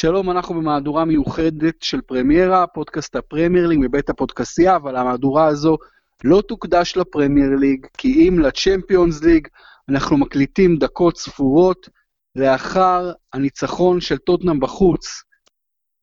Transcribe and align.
שלום, 0.00 0.30
אנחנו 0.30 0.54
במהדורה 0.54 1.04
מיוחדת 1.04 1.82
של 1.82 2.00
פרמיירה, 2.00 2.66
פודקאסט 2.66 3.16
הפרמייר 3.16 3.66
ליג 3.66 3.78
מבית 3.82 4.10
הפודקסייה, 4.10 4.76
אבל 4.76 4.96
המהדורה 4.96 5.46
הזו 5.46 5.76
לא 6.24 6.42
תוקדש 6.48 6.96
לפרמייר 6.96 7.56
ליג, 7.60 7.86
כי 7.98 8.28
אם 8.28 8.38
לצ'מפיונס 8.38 9.22
ליג, 9.22 9.48
אנחנו 9.88 10.16
מקליטים 10.16 10.76
דקות 10.76 11.16
ספורות 11.16 11.88
לאחר 12.36 13.12
הניצחון 13.32 14.00
של 14.00 14.16
טוטנאם 14.16 14.60
בחוץ 14.60 15.22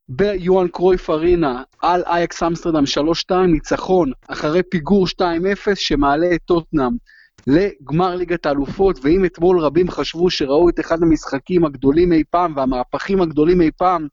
ביואן 0.09 0.67
קרויף 0.67 1.09
ארינה 1.09 1.63
על 1.81 2.03
אייקס 2.03 2.43
אמסטרדם 2.43 2.83
3-2, 3.31 3.35
ניצחון 3.35 4.11
אחרי 4.27 4.63
פיגור 4.63 5.07
2-0 5.07 5.21
שמעלה 5.75 6.27
את 6.35 6.41
טוטנאם 6.45 6.91
לגמר 7.47 8.15
ליגת 8.15 8.45
האלופות, 8.45 8.99
ואם 9.03 9.25
אתמול 9.25 9.59
רבים 9.59 9.89
חשבו 9.89 10.29
שראו 10.29 10.69
את 10.69 10.79
אחד 10.79 11.03
המשחקים 11.03 11.65
הגדולים 11.65 12.13
אי 12.13 12.23
פעם 12.29 12.53
והמהפכים 12.55 13.21
הגדולים 13.21 13.61
אי 13.61 13.71
פעם 13.77 14.07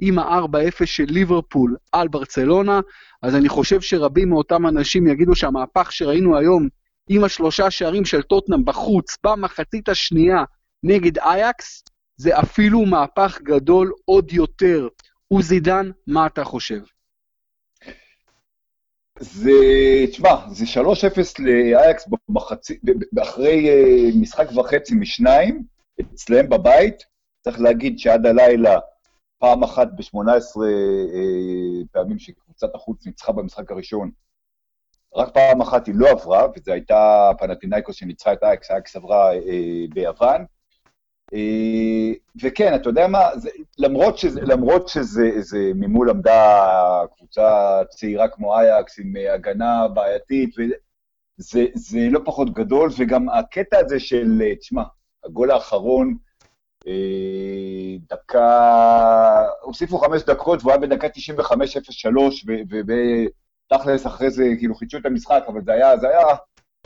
עם 0.00 0.18
ה-4-0 0.18 0.86
של 0.86 1.04
ליברפול 1.08 1.76
על 1.92 2.08
ברצלונה, 2.08 2.80
אז 3.22 3.34
אני 3.34 3.48
חושב 3.48 3.80
שרבים 3.80 4.28
מאותם 4.28 4.66
אנשים 4.66 5.06
יגידו 5.06 5.34
שהמהפך 5.34 5.92
שראינו 5.92 6.36
היום 6.36 6.68
עם 7.08 7.24
השלושה 7.24 7.70
שערים 7.70 8.04
של 8.04 8.22
טוטנאם 8.22 8.64
בחוץ 8.64 9.16
במחצית 9.24 9.88
השנייה 9.88 10.44
נגד 10.82 11.18
אייקס, 11.18 11.84
זה 12.16 12.38
אפילו 12.40 12.86
מהפך 12.86 13.38
גדול 13.42 13.92
עוד 14.04 14.32
יותר. 14.32 14.88
עוזי 15.28 15.60
דן, 15.60 15.90
מה 16.06 16.26
אתה 16.26 16.44
חושב? 16.44 16.80
זה, 19.20 19.50
תשמע, 20.10 20.34
זה 20.50 20.64
3-0 20.64 20.78
לאייקס 21.38 22.08
אחרי 23.22 23.68
אה, 23.68 24.10
משחק 24.20 24.46
וחצי 24.56 24.94
משניים, 24.94 25.64
אצלם 26.00 26.48
בבית. 26.48 27.04
צריך 27.40 27.60
להגיד 27.60 27.98
שעד 27.98 28.26
הלילה, 28.26 28.78
פעם 29.38 29.62
אחת 29.62 29.88
ב-18 29.96 30.18
אה, 30.64 31.84
פעמים 31.92 32.18
שקבוצת 32.18 32.74
החוץ 32.74 33.06
ניצחה 33.06 33.32
במשחק 33.32 33.70
הראשון, 33.70 34.10
רק 35.14 35.34
פעם 35.34 35.60
אחת 35.60 35.86
היא 35.86 35.94
לא 35.98 36.08
עברה, 36.08 36.46
וזו 36.56 36.72
הייתה 36.72 37.30
פנטינאיקוס 37.38 37.96
שניצחה 37.96 38.32
את 38.32 38.42
אייקס, 38.42 38.70
אייקס 38.70 38.96
עברה 38.96 39.34
אה, 39.34 39.84
ביוון. 39.94 40.44
אה, 41.34 42.12
וכן, 42.42 42.74
אתה 42.74 42.88
יודע 42.88 43.06
מה, 43.06 43.36
זה, 43.36 43.50
למרות 43.78 44.18
שזה, 44.18 44.40
למרות 44.40 44.88
שזה 44.88 45.30
ממול 45.74 46.10
עמדה 46.10 46.66
קבוצה 47.16 47.80
צעירה 47.90 48.28
כמו 48.28 48.58
אייקס 48.58 48.98
עם 48.98 49.16
אה, 49.16 49.34
הגנה 49.34 49.88
בעייתית, 49.88 50.54
זה, 51.36 51.64
זה 51.74 51.98
לא 52.10 52.20
פחות 52.24 52.52
גדול, 52.52 52.90
וגם 52.98 53.28
הקטע 53.28 53.78
הזה 53.78 54.00
של, 54.00 54.42
אה, 54.44 54.56
תשמע, 54.56 54.82
הגול 55.24 55.50
האחרון, 55.50 56.16
דקה, 58.10 59.44
הוסיפו 59.62 59.98
חמש 59.98 60.22
דקות 60.22 60.62
והוא 60.62 60.72
היה 60.72 60.80
בדקה 60.80 61.06
95-03, 61.06 62.44
ותכלס 63.72 64.06
אחרי 64.06 64.30
זה 64.30 64.44
כאילו 64.58 64.74
חידשו 64.74 64.98
את 64.98 65.06
המשחק, 65.06 65.44
אבל 65.48 65.60
זה 65.64 65.72
היה, 65.72 65.96
זה 65.96 66.08
היה 66.08 66.26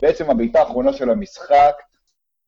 בעצם 0.01 0.29
הבעיטה 0.29 0.59
האחרונה 0.59 0.93
של 0.93 1.09
המשחק. 1.09 1.73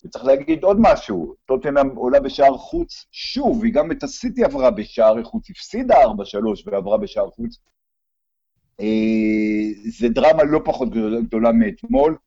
וצריך 0.06 0.26
להגיד 0.26 0.64
עוד 0.64 0.78
משהו, 0.80 1.36
טוטנאם 1.46 1.96
עולה 1.96 2.20
בשער 2.20 2.58
חוץ, 2.58 3.06
שוב, 3.12 3.64
היא 3.64 3.74
גם 3.74 3.92
את 3.92 4.04
הסיטי 4.04 4.44
עברה 4.44 4.72
בשער 4.72 5.24
חוץ, 5.24 5.50
הפסידה 5.50 5.96
4-3 5.96 6.08
ועברה 6.66 6.98
בשער 6.98 7.30
חוץ. 7.30 7.60
אה, 8.82 9.92
זה 10.00 10.10
דרמה 10.10 10.44
לא 10.44 10.62
פחות 10.66 10.90
גדולה 11.28 11.52
מאתמול, 11.52 12.18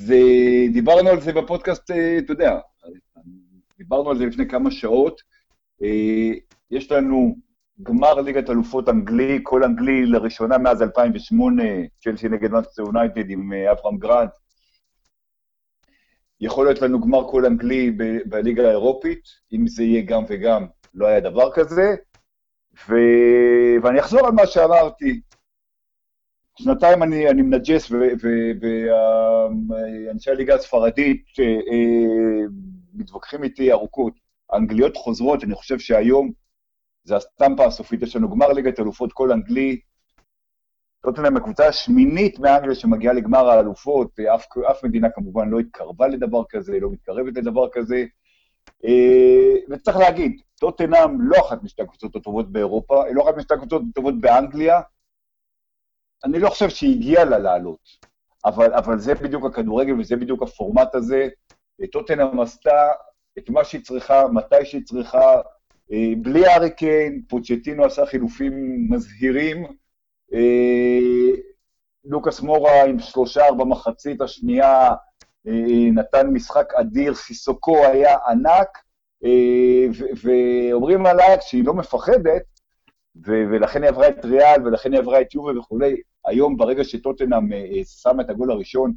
ודיברנו 0.00 1.08
על 1.08 1.20
זה 1.20 1.32
בפודקאסט, 1.32 1.90
אה, 1.90 2.18
אתה 2.18 2.32
יודע, 2.32 2.58
דיברנו 3.78 4.10
על 4.10 4.18
זה 4.18 4.26
לפני 4.26 4.48
כמה 4.48 4.70
שעות. 4.70 5.20
אה, 5.82 6.30
יש 6.70 6.92
לנו 6.92 7.36
גמר 7.82 8.14
ליגת 8.14 8.50
אלופות 8.50 8.88
אנגלי, 8.88 9.40
כל 9.42 9.64
אנגלי 9.64 10.06
לראשונה 10.06 10.58
מאז 10.58 10.82
2008, 10.82 11.62
צ'לסי 12.02 12.28
נגד 12.28 12.50
מנסטר 12.50 12.82
יונייטד 12.82 13.30
עם 13.30 13.52
אברהם 13.52 13.98
גרנט. 13.98 14.30
יכול 16.42 16.66
להיות 16.66 16.82
לנו 16.82 17.00
גמר 17.00 17.28
כל 17.30 17.46
אנגלי 17.46 17.90
ב- 17.90 18.18
בליגה 18.26 18.68
האירופית, 18.68 19.22
אם 19.52 19.66
זה 19.66 19.82
יהיה 19.82 20.02
גם 20.02 20.22
וגם, 20.28 20.66
לא 20.94 21.06
היה 21.06 21.20
דבר 21.20 21.52
כזה. 21.52 21.94
ו... 22.88 22.94
ואני 23.82 24.00
אחזור 24.00 24.26
על 24.26 24.32
מה 24.32 24.46
שאמרתי. 24.46 25.20
שנתיים 26.58 27.02
אני, 27.02 27.30
אני 27.30 27.42
מנג'ס, 27.42 27.92
ואנשי 29.68 30.30
הליגה 30.30 30.54
הספרדית 30.54 31.24
אה, 31.40 31.44
אה, 31.44 32.46
מתווכחים 32.94 33.44
איתי 33.44 33.72
ארוכות. 33.72 34.12
האנגליות 34.52 34.96
חוזרות, 34.96 35.44
אני 35.44 35.54
חושב 35.54 35.78
שהיום 35.78 36.32
זה 37.04 37.16
הסטמפה 37.16 37.64
הסופית, 37.64 38.02
יש 38.02 38.16
לנו 38.16 38.30
גמר 38.30 38.52
ליגת 38.52 38.80
אלופות 38.80 39.12
כל 39.12 39.32
אנגלי, 39.32 39.80
טוטנאם 41.02 41.36
הקבוצה 41.36 41.66
השמינית 41.66 42.38
מאנגליה 42.38 42.74
שמגיעה 42.74 43.14
לגמר 43.14 43.50
האלופות, 43.50 44.20
אף, 44.20 44.46
אף 44.70 44.84
מדינה 44.84 45.10
כמובן 45.10 45.48
לא 45.48 45.58
התקרבה 45.58 46.08
לדבר 46.08 46.42
כזה, 46.48 46.80
לא 46.80 46.90
מתקרבת 46.90 47.36
לדבר 47.36 47.68
כזה. 47.72 48.04
אה, 48.84 49.54
וצריך 49.70 49.96
להגיד, 49.96 50.40
טוטנאם 50.60 51.20
לא 51.20 51.36
אחת 51.48 51.62
משתי 51.62 51.82
הקבוצות 51.82 52.16
הטובות 52.16 52.52
באירופה, 52.52 53.04
היא 53.04 53.14
לא 53.14 53.22
אחת 53.22 53.36
משתי 53.36 53.54
הקבוצות 53.54 53.82
הטובות 53.90 54.20
באנגליה. 54.20 54.80
אני 56.24 56.38
לא 56.38 56.48
חושב 56.48 56.68
שהיא 56.68 56.96
הגיעה 56.96 57.24
לה 57.24 57.38
לעלות, 57.38 57.80
אבל, 58.44 58.74
אבל 58.74 58.98
זה 58.98 59.14
בדיוק 59.14 59.44
הכדורגל 59.46 60.00
וזה 60.00 60.16
בדיוק 60.16 60.42
הפורמט 60.42 60.94
הזה. 60.94 61.28
טוטנאם 61.92 62.40
עשתה 62.40 62.88
את 63.38 63.50
מה 63.50 63.64
שהיא 63.64 63.82
צריכה, 63.84 64.28
מתי 64.28 64.64
שהיא 64.64 64.82
צריכה, 64.84 65.34
אה, 65.92 66.12
בלי 66.22 66.46
ארי 66.46 66.70
קיין, 66.70 67.22
פוצ'טינו 67.28 67.84
עשה 67.84 68.06
חילופים 68.06 68.86
מזהירים, 68.90 69.64
אה, 69.64 69.70
לוקאס 72.04 72.40
מורה 72.40 72.84
עם 72.84 72.98
שלושה 72.98 73.42
במחצית 73.58 74.20
השנייה 74.20 74.90
אה, 75.46 75.90
נתן 75.92 76.26
משחק 76.26 76.74
אדיר, 76.74 77.14
סיסוקו 77.14 77.76
היה 77.86 78.16
ענק, 78.28 78.78
אה, 79.24 79.86
ואומרים 80.22 81.06
עליה 81.06 81.40
שהיא 81.40 81.64
לא 81.64 81.74
מפחדת, 81.74 82.42
ולכן 83.24 83.82
היא 83.82 83.90
עברה 83.90 84.08
את 84.08 84.24
ריאל, 84.24 84.66
ולכן 84.66 84.92
היא 84.92 85.00
עברה 85.00 85.20
את 85.20 85.34
יובה 85.34 85.58
וכולי. 85.58 85.96
היום, 86.26 86.56
ברגע 86.56 86.84
שטוטנאם 86.84 87.48
שמה 87.84 88.22
את 88.22 88.30
הגול 88.30 88.50
הראשון, 88.50 88.92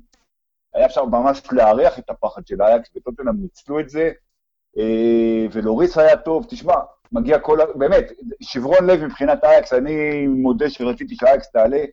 היה 0.74 0.86
אפשר 0.86 1.06
ממש 1.06 1.42
לארח 1.52 2.00
את 2.00 2.10
הפחד 2.10 2.48
של 2.48 2.62
אייקס, 2.62 2.90
וטוטנאם 2.96 3.36
ניצלו 3.42 3.80
את 3.80 3.90
זה, 3.90 4.12
ולוריס 5.52 5.98
היה 5.98 6.18
טוב. 6.18 6.46
תשמע, 6.50 6.74
מגיע 7.16 7.40
כל, 7.40 7.60
באמת, 7.76 8.12
שברון 8.42 8.86
לב 8.86 9.06
מבחינת 9.06 9.44
אייקס, 9.44 9.74
אני 9.74 10.28
מודה 10.28 10.70
שרציתי 10.70 11.16
שאייקס 11.16 11.52
תעלה, 11.52 11.84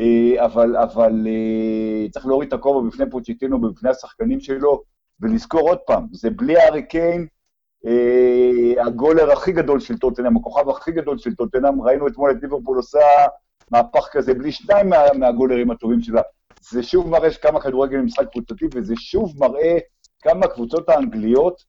אה, 0.00 0.44
אבל, 0.44 0.76
אבל 0.76 1.26
אה, 1.26 2.08
צריך 2.10 2.26
להוריד 2.26 2.48
את 2.48 2.52
הכובע 2.52 2.88
בפני 2.88 3.10
פוצ'יטינו 3.10 3.56
ובפני 3.56 3.90
השחקנים 3.90 4.40
שלו, 4.40 4.82
ולזכור 5.20 5.60
עוד 5.60 5.78
פעם, 5.86 6.06
זה 6.12 6.30
בלי 6.30 6.56
הארי 6.56 6.82
קיין, 6.82 7.26
אה, 7.86 8.84
הגולר 8.86 9.32
הכי 9.32 9.52
גדול 9.52 9.80
של 9.80 9.98
טוטנאם, 9.98 10.36
הכוכב 10.36 10.68
הכי 10.68 10.92
גדול 10.92 11.18
של 11.18 11.34
טוטנאם, 11.34 11.82
ראינו 11.82 12.08
אתמול 12.08 12.30
את 12.30 12.36
ליברפול 12.42 12.76
עושה 12.76 12.98
מהפך 13.70 14.08
כזה 14.12 14.34
בלי 14.34 14.52
שניים 14.52 14.88
מה, 14.88 14.98
מהגולרים 15.18 15.70
הטובים 15.70 16.00
שלה. 16.00 16.22
זה 16.70 16.82
שוב 16.82 17.08
מראה 17.08 17.30
כמה 17.42 17.60
כדורגל 17.60 17.98
משחק 17.98 18.32
קבוצתי, 18.32 18.66
וזה 18.74 18.94
שוב 18.96 19.34
מראה 19.38 19.78
כמה 20.22 20.46
הקבוצות 20.46 20.88
האנגליות 20.88 21.64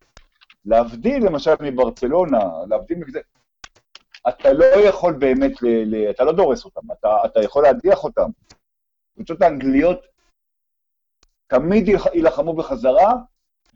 להבדיל 0.66 1.26
למשל 1.26 1.54
מברצלונה, 1.62 2.40
להבדיל 2.68 2.98
מזה, 2.98 3.20
אתה 4.30 4.54
לא 4.54 4.66
יכול 4.66 5.14
באמת, 5.14 5.62
ל, 5.62 5.68
ל, 5.68 6.10
אתה 6.10 6.24
לא 6.24 6.32
דורס 6.32 6.66
אותם, 6.66 6.92
אתה, 6.92 7.16
אתה 7.26 7.44
יכול 7.44 7.64
להדיח 7.64 8.04
אותם. 8.04 8.30
קבוצות 9.16 9.42
האנגליות 9.42 10.06
תמיד 11.48 11.90
יילחמו 12.14 12.54
בחזרה, 12.54 13.14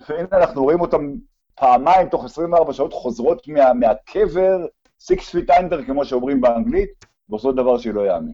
והנה 0.09 0.27
אנחנו 0.31 0.63
רואים 0.63 0.81
אותם 0.81 1.13
פעמיים 1.55 2.09
תוך 2.09 2.25
24 2.25 2.73
שעות 2.73 2.93
חוזרות 2.93 3.47
מה, 3.47 3.73
מהקבר, 3.73 4.65
six 4.99 5.29
feet 5.29 5.49
under, 5.49 5.85
כמו 5.85 6.05
שאומרים 6.05 6.41
באנגלית, 6.41 7.05
ועושות 7.29 7.55
דבר 7.55 7.77
שלא 7.77 8.07
יאמין. 8.07 8.33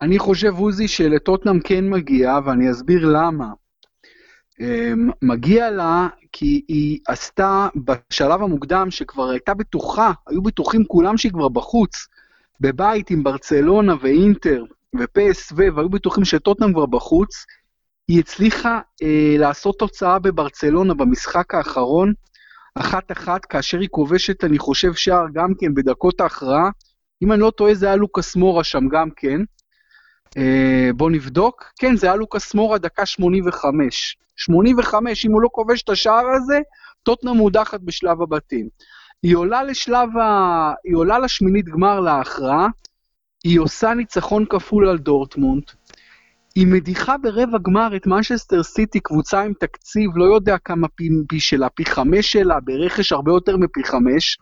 אני 0.00 0.18
חושב, 0.18 0.54
עוזי, 0.58 0.88
שלטוטנאם 0.88 1.60
כן 1.60 1.90
מגיע, 1.90 2.38
ואני 2.44 2.70
אסביר 2.70 3.00
למה. 3.04 3.52
אמ, 4.60 5.10
מגיע 5.22 5.70
לה 5.70 6.08
כי 6.32 6.64
היא 6.68 6.98
עשתה 7.08 7.68
בשלב 7.76 8.42
המוקדם 8.42 8.90
שכבר 8.90 9.30
הייתה 9.30 9.54
בטוחה, 9.54 10.12
היו 10.26 10.42
בטוחים 10.42 10.84
כולם 10.84 11.16
שהיא 11.16 11.32
כבר 11.32 11.48
בחוץ, 11.48 12.06
בבית 12.60 13.10
עם 13.10 13.22
ברצלונה 13.22 13.94
ואינטר 14.00 14.64
ופסו, 14.98 15.56
והיו 15.56 15.88
בטוחים 15.88 16.24
שטוטנאם 16.24 16.72
כבר 16.72 16.86
בחוץ, 16.86 17.46
היא 18.08 18.20
הצליחה 18.20 18.80
אה, 19.02 19.34
לעשות 19.38 19.78
תוצאה 19.78 20.18
בברצלונה 20.18 20.94
במשחק 20.94 21.54
האחרון, 21.54 22.12
אחת-אחת, 22.74 23.44
כאשר 23.44 23.78
היא 23.78 23.88
כובשת, 23.88 24.44
אני 24.44 24.58
חושב, 24.58 24.94
שער 24.94 25.26
גם 25.32 25.52
כן 25.60 25.74
בדקות 25.74 26.20
ההכרעה. 26.20 26.70
אם 27.22 27.32
אני 27.32 27.40
לא 27.40 27.50
טועה, 27.50 27.74
זה 27.74 27.86
היה 27.86 27.96
לוקאס 27.96 28.36
מורה 28.36 28.64
שם 28.64 28.88
גם 28.88 29.08
כן. 29.16 29.40
אה, 30.36 30.90
בוא 30.96 31.10
נבדוק. 31.10 31.72
כן, 31.78 31.96
זה 31.96 32.06
היה 32.06 32.16
לוקאס 32.16 32.54
מורה, 32.54 32.78
דקה 32.78 33.06
85. 33.06 34.16
85, 34.36 35.26
אם 35.26 35.32
הוא 35.32 35.42
לא 35.42 35.48
כובש 35.52 35.82
את 35.82 35.88
השער 35.88 36.26
הזה, 36.36 36.60
טוטנאם 37.02 37.36
מודחת 37.36 37.80
בשלב 37.80 38.22
הבתים. 38.22 38.68
היא 39.22 39.36
עולה 39.36 39.62
לשלב 39.62 40.18
ה... 40.18 40.72
היא 40.84 40.96
עולה 40.96 41.18
לשמינית 41.18 41.68
גמר 41.68 42.00
להכרעה, 42.00 42.68
היא 43.44 43.60
עושה 43.60 43.94
ניצחון 43.94 44.44
כפול 44.50 44.88
על 44.88 44.98
דורטמונד, 44.98 45.62
היא 46.54 46.66
מדיחה 46.66 47.18
ברבע 47.18 47.58
גמר 47.58 47.96
את 47.96 48.06
מנצ'סטר 48.06 48.62
סיטי, 48.62 49.00
קבוצה 49.00 49.40
עם 49.40 49.52
תקציב, 49.60 50.10
לא 50.14 50.24
יודע 50.24 50.58
כמה 50.58 50.88
פי, 50.88 51.08
פי 51.28 51.40
שלה, 51.40 51.68
פי 51.68 51.84
חמש 51.84 52.32
שלה, 52.32 52.60
ברכש 52.60 53.12
הרבה 53.12 53.32
יותר 53.32 53.56
מפי 53.56 53.84
חמש. 53.84 54.38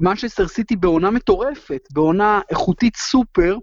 מנצ'סטר 0.00 0.48
סיטי 0.48 0.76
בעונה 0.76 1.10
מטורפת, 1.10 1.88
בעונה 1.92 2.40
איכותית 2.50 2.96
סופר, 2.96 3.56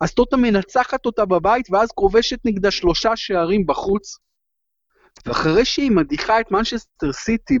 אז 0.00 0.12
טוטנאם 0.14 0.36
מנצחת 0.36 1.06
אותה 1.06 1.24
בבית, 1.24 1.66
ואז 1.70 1.88
כובשת 1.92 2.38
נגדה 2.44 2.70
שלושה 2.70 3.16
שערים 3.16 3.66
בחוץ. 3.66 4.18
ואחרי 5.26 5.64
שהיא 5.64 5.90
מדיחה 5.90 6.40
את 6.40 6.50
מנצ'סטר 6.50 7.12
סיטי 7.12 7.58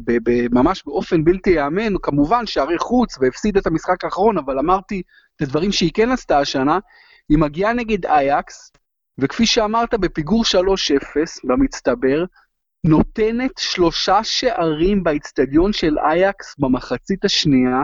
ממש 0.50 0.82
באופן 0.86 1.24
בלתי 1.24 1.50
ייאמן, 1.50 1.92
כמובן 2.02 2.46
שערי 2.46 2.78
חוץ 2.78 3.18
והפסידה 3.20 3.60
את 3.60 3.66
המשחק 3.66 4.04
האחרון, 4.04 4.38
אבל 4.38 4.58
אמרתי 4.58 5.02
את 5.36 5.42
הדברים 5.42 5.72
שהיא 5.72 5.90
כן 5.94 6.10
עשתה 6.10 6.38
השנה, 6.38 6.78
היא 7.28 7.38
מגיעה 7.38 7.72
נגד 7.72 8.06
אייקס, 8.06 8.72
וכפי 9.18 9.46
שאמרת, 9.46 9.94
בפיגור 9.94 10.42
3-0 10.44 10.48
במצטבר, 11.44 12.24
נותנת 12.84 13.50
שלושה 13.58 14.24
שערים 14.24 15.02
באיצטדיון 15.02 15.72
של 15.72 15.98
אייקס 15.98 16.54
במחצית 16.58 17.24
השנייה, 17.24 17.82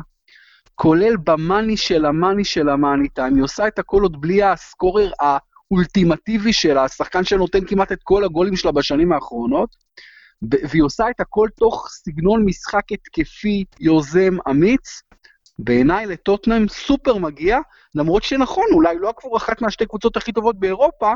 כולל 0.75 1.17
במאני 1.17 1.77
של 1.77 2.05
המאני 2.05 2.45
של 2.45 2.69
המאני 2.69 3.09
טיים, 3.09 3.35
היא 3.35 3.45
עושה 3.45 3.67
את 3.67 3.79
הכל 3.79 4.03
עוד 4.03 4.21
בלי 4.21 4.43
הסקורר 4.43 5.11
האולטימטיבי 5.21 6.53
שלה, 6.53 6.85
השחקן 6.85 7.25
שנותן 7.25 7.65
כמעט 7.67 7.93
את 7.93 8.03
כל 8.03 8.25
הגולים 8.25 8.57
שלה 8.57 8.73
בשנים 8.73 9.13
האחרונות, 9.13 9.77
והיא 10.43 10.83
עושה 10.83 11.11
את 11.11 11.21
הכל 11.21 11.49
תוך 11.57 11.89
סגנון 11.91 12.45
משחק 12.45 12.93
התקפי, 12.93 13.65
יוזם, 13.81 14.37
אמיץ. 14.51 15.03
בעיניי 15.59 16.07
לטוטנאם 16.07 16.69
סופר 16.69 17.19
מגיע, 17.19 17.59
למרות 17.95 18.23
שנכון, 18.23 18.65
אולי 18.73 18.97
לא 18.99 19.09
עקבו 19.09 19.37
אחת 19.37 19.63
מהשתי 19.63 19.87
קבוצות 19.87 20.17
הכי 20.17 20.33
טובות 20.33 20.59
באירופה, 20.59 21.13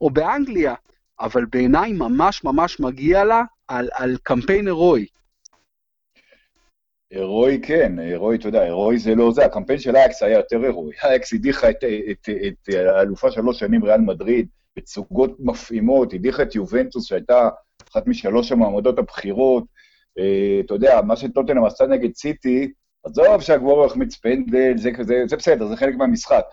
או 0.00 0.10
באנגליה, 0.10 0.74
אבל 1.20 1.44
בעיניי 1.44 1.92
ממש 1.92 2.44
ממש 2.44 2.80
מגיע 2.80 3.24
לה 3.24 3.42
על, 3.68 3.88
על 3.92 4.16
קמפיין 4.22 4.66
הירואי. 4.66 5.06
הירואי 7.14 7.60
כן, 7.62 7.98
הירואי, 7.98 8.36
אתה 8.36 8.48
יודע, 8.48 8.62
הירואי 8.62 8.98
זה 8.98 9.14
לא 9.14 9.32
זה, 9.32 9.44
הקמפיין 9.44 9.78
של 9.78 9.96
אייקס 9.96 10.22
היה 10.22 10.36
יותר 10.36 10.60
הירואי. 10.62 10.96
אייקס 11.04 11.32
הדיחה 11.32 11.70
את, 11.70 11.84
את, 12.10 12.28
את, 12.28 12.68
את 12.68 12.74
האלופה 12.74 13.30
שלוש 13.30 13.58
שנים, 13.58 13.84
ריאל 13.84 14.00
מדריד, 14.00 14.46
בתצוגות 14.76 15.36
מפעימות, 15.40 16.12
הדיחה 16.12 16.42
את 16.42 16.54
יובנטוס, 16.54 17.06
שהייתה 17.06 17.48
אחת 17.90 18.06
משלוש 18.06 18.52
המועמדות 18.52 18.98
הבכירות. 18.98 19.64
אה, 20.18 20.60
אתה 20.64 20.74
יודע, 20.74 21.00
מה 21.00 21.16
שטוטנאם 21.16 21.64
עשתה 21.64 21.86
נגד 21.86 22.14
סיטי, 22.14 22.72
עזוב 23.04 23.40
שאגוארו 23.40 23.86
החמיץ 23.86 24.16
פנדל, 24.16 24.72
זה, 24.76 24.90
זה, 25.00 25.22
זה 25.26 25.36
בסדר, 25.36 25.66
זה 25.68 25.76
חלק 25.76 25.94
מהמשחק. 25.94 26.44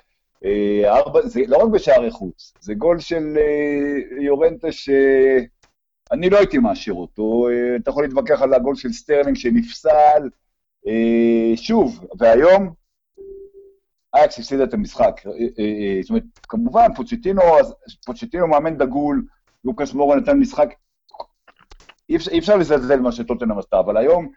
אה, 0.46 0.98
ארבע, 0.98 1.22
זה 1.22 1.42
לא 1.48 1.58
רק 1.58 1.70
בשערי 1.70 2.12
חוץ, 2.12 2.54
זה 2.60 2.74
גול 2.74 3.00
של 3.00 3.38
אה, 3.38 4.24
יורנטה 4.24 4.72
שאני 4.72 6.30
לא 6.30 6.38
הייתי 6.38 6.58
מאשר 6.58 6.92
אותו. 6.92 7.48
אה, 7.50 7.76
אתה 7.76 7.90
יכול 7.90 8.04
להתווכח 8.04 8.42
על 8.42 8.54
הגול 8.54 8.76
של 8.76 8.94
סטרלינג 8.94 9.36
שנפסל. 9.36 10.30
אה, 10.88 11.58
שוב, 11.58 12.06
והיום 12.20 12.74
אייקס 14.16 14.40
הפסידה 14.40 14.64
את 14.64 14.74
המשחק. 14.74 15.22
אה, 15.26 15.32
אה, 15.32 16.02
זאת 16.02 16.10
אומרת, 16.10 16.24
כמובן, 16.48 16.94
פוצ'טינו, 16.96 17.42
פוצ'טינו 18.06 18.48
מאמן 18.48 18.78
דגול, 18.78 19.26
לוקאס 19.64 19.94
מורה 19.94 20.16
נתן 20.16 20.40
משחק, 20.40 20.70
אי 22.10 22.16
אפשר, 22.16 22.32
אפשר 22.38 22.56
לזלזל 22.56 23.00
מה 23.00 23.12
שטוטנאם 23.12 23.60
עשתה, 23.60 23.80
אבל 23.80 23.98
היום, 23.98 24.32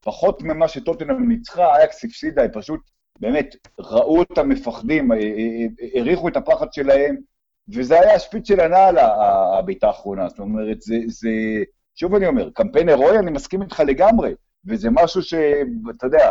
פחות 0.00 0.42
ממה 0.42 0.68
שטוטנאם 0.68 1.28
ניצחה, 1.28 1.76
אייקס 1.76 2.04
הפסידה, 2.04 2.42
היא 2.42 2.50
פשוט, 2.52 2.80
באמת, 3.20 3.56
ראו 3.78 4.18
אותם 4.18 4.48
מפחדים, 4.48 5.10
העריכו 5.94 6.28
את 6.28 6.36
הפחד 6.36 6.72
שלהם, 6.72 7.16
וזה 7.74 8.00
היה 8.00 8.14
השפיץ 8.14 8.48
של 8.48 8.60
הנעל, 8.60 8.98
הבעיטה 9.58 9.86
האחרונה. 9.86 10.28
זאת 10.28 10.38
אומרת, 10.38 10.82
זה, 10.82 10.96
זה, 11.06 11.30
שוב 11.94 12.14
אני 12.14 12.26
אומר, 12.26 12.50
קמפיין 12.50 12.88
הירואי, 12.88 13.18
אני 13.18 13.30
מסכים 13.30 13.62
איתך 13.62 13.82
לגמרי, 13.86 14.32
וזה 14.68 14.88
משהו 14.90 15.22
שאתה 15.22 16.06
יודע, 16.06 16.30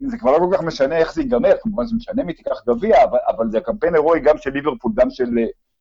זה 0.00 0.18
כבר 0.18 0.32
לא 0.32 0.38
כל 0.38 0.56
כך 0.56 0.62
משנה 0.62 0.96
איך 0.96 1.14
זה 1.14 1.22
ייגמר, 1.22 1.52
כמובן 1.62 1.86
זה 1.86 1.96
משנה 1.96 2.24
מי 2.24 2.32
תיקח 2.32 2.62
גביע, 2.66 3.04
אבל, 3.04 3.18
אבל 3.28 3.50
זה 3.50 3.60
קמפיין 3.60 3.94
הירואי 3.94 4.20
גם 4.20 4.38
של 4.38 4.50
ליברפול, 4.50 4.92
גם 4.94 5.10
של, 5.10 5.30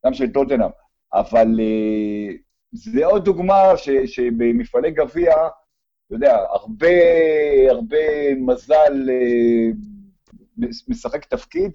גם 0.06 0.14
של 0.14 0.32
טוטנאם. 0.32 0.70
אבל 1.14 1.48
uh, 1.48 2.38
זה 2.72 3.06
עוד 3.06 3.26
דוגמה 3.26 3.78
ש, 3.78 3.90
שבמפעלי 3.90 4.92
גביע, 4.92 5.32
אתה 5.32 6.16
יודע, 6.16 6.38
הרבה, 6.50 6.88
הרבה 7.70 8.36
מזל 8.36 9.10
uh, 9.10 10.68
משחק 10.88 11.26
תפקיד. 11.26 11.72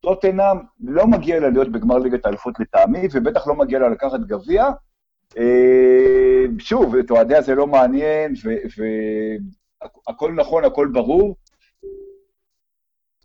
טוטנאם 0.00 0.58
לא 0.80 1.06
מגיע 1.06 1.40
לה 1.40 1.48
להיות 1.48 1.72
בגמר 1.72 1.98
ליגת 1.98 2.26
האלופות 2.26 2.60
לטעמי, 2.60 3.08
ובטח 3.12 3.46
לא 3.46 3.54
מגיע 3.54 3.78
לה 3.78 3.88
לקחת 3.88 4.20
גביע. 4.20 4.64
Uh, 5.34 6.58
שוב, 6.58 6.96
את 6.96 7.10
אוהדי 7.10 7.36
הזה 7.36 7.54
לא 7.54 7.66
מעניין, 7.66 8.32
והכל 10.06 10.32
נכון, 10.32 10.64
הכל 10.64 10.88
ברור. 10.92 11.36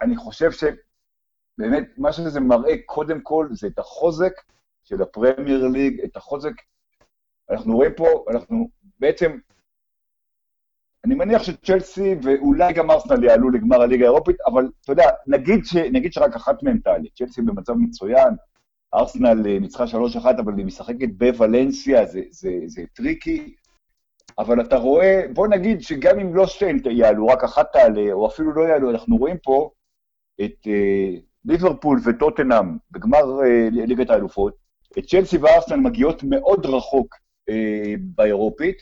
אני 0.02 0.16
חושב 0.16 0.50
שבאמת, 0.52 1.90
מה 1.98 2.14
שזה 2.14 2.40
מראה 2.40 2.74
קודם 2.86 3.22
כל, 3.22 3.48
זה 3.52 3.68
את 3.68 3.80
החוזק 3.80 4.34
של 4.84 5.02
הפרמייר 5.02 5.68
ליג, 5.68 6.02
את 6.02 6.16
החוזק, 6.18 6.54
אנחנו 7.50 7.76
רואים 7.76 7.92
פה, 7.98 8.26
אנחנו 8.32 8.70
בעצם, 9.00 9.38
אני 11.06 11.16
מניח 11.16 11.44
שצ'לסי 11.44 12.16
ואולי 12.24 12.74
גם 12.74 12.92
ארסנל 12.92 13.24
יעלו 13.24 13.50
לגמר 13.50 13.82
הליגה 13.82 14.06
האירופית, 14.06 14.36
אבל 14.46 14.70
אתה 14.82 14.92
יודע, 14.92 15.10
נגיד, 15.28 15.66
ש, 15.66 15.76
נגיד 15.76 16.14
שרק 16.14 16.36
אחת 16.36 16.64
מהן 16.64 16.78
תעלה, 16.78 17.10
צ'לסי 17.16 17.42
במצב 17.42 17.74
מצוין, 17.74 18.36
ארסנל 18.94 19.48
אה, 19.48 19.60
ניצחה 19.60 19.84
3-1, 19.84 20.26
אבל 20.40 20.58
היא 20.58 20.66
משחקת 20.66 21.10
בוולנסיה, 21.18 22.06
זה, 22.06 22.22
זה, 22.30 22.50
זה 22.66 22.82
tricky, 22.94 23.56
אבל 24.40 24.62
אתה 24.62 24.76
רואה, 24.76 25.22
בוא 25.34 25.48
נגיד 25.48 25.82
שגם 25.82 26.20
אם 26.20 26.36
לא 26.36 26.48
שתיהן 26.48 26.80
יעלו, 26.92 27.28
רק 27.28 27.44
אחת 27.44 27.66
תעלה, 27.74 28.12
או 28.12 28.28
אפילו 28.28 28.54
לא 28.54 28.62
יעלו, 28.62 28.92
אנחנו 28.92 29.18
רואים 29.18 29.38
פה 29.44 29.70
את 30.42 30.68
אה, 30.68 31.20
ליברפול 31.46 32.00
וטוטנאם 32.04 32.78
בגמר 32.92 33.40
אה, 33.40 33.72
ליגת 33.72 34.10
האלופות, 34.10 34.54
את 34.98 35.06
צ'לסי 35.06 35.38
וארסנל 35.38 35.76
מגיעות 35.76 36.24
מאוד 36.24 36.66
רחוק 36.66 37.16
אה, 37.50 37.54
באירופית, 38.00 38.78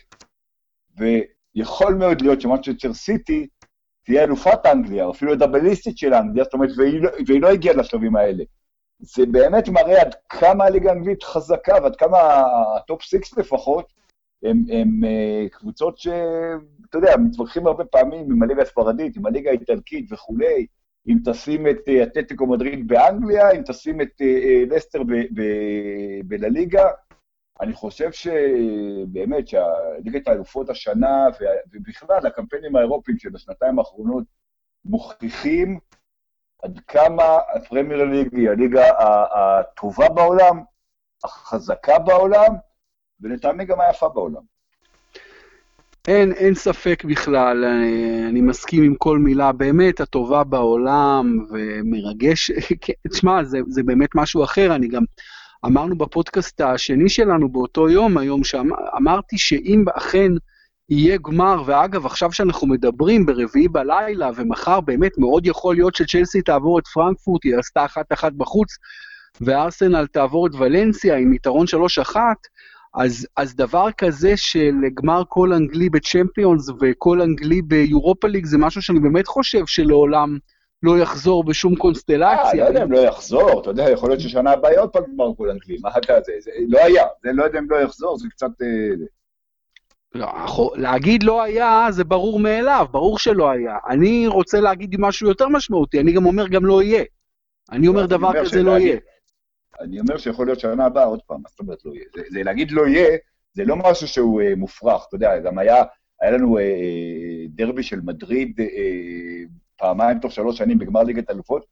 ויכול 0.96 1.94
מאוד 1.94 2.20
להיות 2.20 2.40
שמנצ'סטר 2.40 2.94
סיטי 2.94 3.46
תהיה 4.04 4.24
אלופת 4.24 4.66
אנגליה, 4.66 5.04
או 5.04 5.10
אפילו 5.10 5.36
דאבליסטית 5.36 5.98
של 5.98 6.14
אנגליה, 6.14 6.44
זאת 6.44 6.54
אומרת, 6.54 6.70
והיא, 6.76 7.00
לא, 7.00 7.10
והיא 7.26 7.40
לא 7.40 7.48
הגיעה 7.48 7.76
לשלבים 7.76 8.16
האלה. 8.16 8.44
זה 9.02 9.26
באמת 9.26 9.68
מראה 9.68 10.00
עד 10.00 10.14
כמה 10.28 10.64
הליגה 10.64 10.90
האנגלית 10.90 11.22
חזקה, 11.22 11.74
ועד 11.82 11.96
כמה 11.96 12.44
ה 12.76 12.82
top 12.82 13.02
six 13.02 13.38
לפחות, 13.38 13.92
הם, 14.42 14.64
הם 14.72 15.00
קבוצות 15.52 15.98
שאתה 15.98 16.98
יודע, 16.98 17.16
מתווכחים 17.16 17.66
הרבה 17.66 17.84
פעמים 17.84 18.32
עם 18.32 18.42
הליגה 18.42 18.62
הספרדית, 18.62 19.16
עם 19.16 19.26
הליגה 19.26 19.50
האיטלקית 19.50 20.12
וכולי, 20.12 20.66
אם 21.08 21.18
תשים 21.24 21.66
את 21.66 21.88
אתלטיקו 22.02 22.46
מדריד 22.46 22.88
באנגליה, 22.88 23.50
אם 23.50 23.62
תשים 23.66 24.00
את 24.00 24.20
לסטר 24.70 25.02
בלליגה. 26.24 26.84
אני 27.60 27.72
חושב 27.72 28.12
שבאמת 28.12 29.48
שהליגת 29.48 30.28
האלופות 30.28 30.70
השנה, 30.70 31.26
ובכלל 31.72 32.26
הקמפיינים 32.26 32.76
האירופיים 32.76 33.18
של 33.18 33.28
השנתיים 33.34 33.78
האחרונות, 33.78 34.24
מוכיחים 34.84 35.78
עד 36.62 36.80
כמה 36.88 37.38
הפרמייר 37.54 38.04
ליג 38.04 38.34
היא 38.36 38.50
הליגה 38.50 38.84
הטובה 39.34 40.08
בעולם, 40.08 40.62
החזקה 41.24 41.98
בעולם, 41.98 42.54
ולטעמי 43.20 43.64
גם 43.64 43.80
היפה 43.80 44.08
בעולם. 44.08 44.42
אין, 46.08 46.32
אין 46.32 46.54
ספק 46.54 47.04
בכלל, 47.04 47.64
אני, 47.64 48.26
אני 48.28 48.40
מסכים 48.40 48.82
עם 48.82 48.94
כל 48.94 49.18
מילה, 49.18 49.52
באמת 49.52 50.00
הטובה 50.00 50.44
בעולם 50.44 51.46
ומרגש, 51.50 52.50
כן, 52.82 52.92
תשמע, 53.08 53.44
זה, 53.44 53.58
זה 53.68 53.82
באמת 53.82 54.08
משהו 54.14 54.44
אחר, 54.44 54.74
אני 54.74 54.88
גם 54.88 55.02
אמרנו 55.66 55.98
בפודקאסט 55.98 56.60
השני 56.60 57.08
שלנו 57.08 57.48
באותו 57.48 57.88
יום, 57.88 58.18
היום 58.18 58.44
שאמרתי 58.44 59.38
שאם 59.38 59.84
אכן 59.94 60.32
יהיה 60.88 61.18
גמר, 61.18 61.62
ואגב, 61.66 62.06
עכשיו 62.06 62.32
שאנחנו 62.32 62.66
מדברים 62.66 63.26
ברביעי 63.26 63.68
בלילה, 63.68 64.30
ומחר 64.36 64.80
באמת 64.80 65.18
מאוד 65.18 65.46
יכול 65.46 65.74
להיות 65.74 65.94
שצ'לסי 65.94 66.42
תעבור 66.42 66.78
את 66.78 66.86
פרנקפורט, 66.86 67.44
היא 67.44 67.56
עשתה 67.56 67.84
אחת-אחת 67.84 68.32
בחוץ, 68.32 68.68
וארסנל 69.40 70.06
תעבור 70.06 70.46
את 70.46 70.52
ולנסיה 70.58 71.16
עם 71.16 71.32
יתרון 71.32 71.66
3-1, 72.14 72.16
אז, 72.94 73.26
אז 73.36 73.56
דבר 73.56 73.88
כזה 73.98 74.32
של 74.36 74.74
גמר 74.94 75.22
כל 75.28 75.52
אנגלי 75.52 75.88
בצ'מפיונס 75.88 76.68
וכל 76.80 77.20
אנגלי 77.20 77.62
ביורופה 77.62 78.28
ליג 78.28 78.46
זה 78.46 78.58
משהו 78.58 78.82
שאני 78.82 79.00
באמת 79.00 79.26
חושב 79.26 79.66
שלעולם 79.66 80.38
לא 80.82 80.98
יחזור 80.98 81.44
בשום 81.44 81.76
קונסטלציה. 81.76 82.44
אה, 82.44 82.54
לא 82.54 82.64
יודע 82.64 82.82
אם 82.82 82.92
לא 82.92 82.98
יחזור, 82.98 83.60
אתה 83.60 83.70
יודע, 83.70 83.90
יכול 83.90 84.10
להיות 84.10 84.20
ששנה 84.20 84.50
הבאה 84.52 84.80
עוד 84.80 84.90
פעם 84.90 85.02
גמר 85.14 85.34
כל 85.36 85.50
אנגלי, 85.50 85.76
מה 85.80 85.90
אתה, 85.98 86.14
זה, 86.26 86.32
זה 86.40 86.50
לא 86.68 86.78
היה, 86.78 87.04
זה 87.22 87.30
לא 87.32 87.44
יודע 87.44 87.58
אם 87.58 87.70
לא 87.70 87.76
יחזור, 87.76 88.18
זה 88.18 88.28
קצת... 88.30 88.50
אה, 90.16 90.20
לא, 90.20 90.70
להגיד 90.76 91.22
לא 91.22 91.42
היה, 91.42 91.86
זה 91.90 92.04
ברור 92.04 92.40
מאליו, 92.40 92.86
ברור 92.90 93.18
שלא 93.18 93.50
היה. 93.50 93.78
אני 93.88 94.26
רוצה 94.26 94.60
להגיד 94.60 94.96
משהו 94.98 95.28
יותר 95.28 95.48
משמעותי, 95.48 96.00
אני 96.00 96.12
גם 96.12 96.26
אומר 96.26 96.48
גם 96.48 96.66
לא 96.66 96.82
יהיה. 96.82 97.04
אני 97.72 97.88
אומר 97.88 98.06
דבר 98.06 98.44
כזה 98.44 98.62
לא 98.62 98.78
יהיה. 98.78 98.98
אני 99.80 100.00
אומר 100.00 100.18
שיכול 100.18 100.46
להיות 100.46 100.60
שנה 100.60 100.84
הבאה 100.84 101.04
עוד 101.04 101.20
פעם, 101.26 101.40
מה 101.42 101.48
זאת 101.48 101.60
אומרת 101.60 101.84
לא 101.84 101.92
יהיה? 101.94 102.04
זה, 102.14 102.22
זה 102.30 102.42
להגיד 102.42 102.70
לא 102.70 102.86
יהיה, 102.86 103.18
זה 103.52 103.64
לא 103.64 103.76
משהו 103.76 104.08
שהוא 104.08 104.42
אה, 104.42 104.54
מופרך, 104.56 105.04
אתה 105.08 105.16
יודע, 105.16 105.38
גם 105.38 105.58
היה, 105.58 105.84
היה 106.20 106.30
לנו 106.30 106.58
אה, 106.58 106.62
אה 106.62 107.46
דרבי 107.48 107.82
של 107.82 108.00
מדריד 108.00 108.60
אה, 108.60 109.44
פעמיים 109.76 110.18
תוך 110.18 110.32
שלוש 110.32 110.58
שנים 110.58 110.78
בגמר 110.78 111.02
ליגת 111.02 111.30
אלופות, 111.30 111.66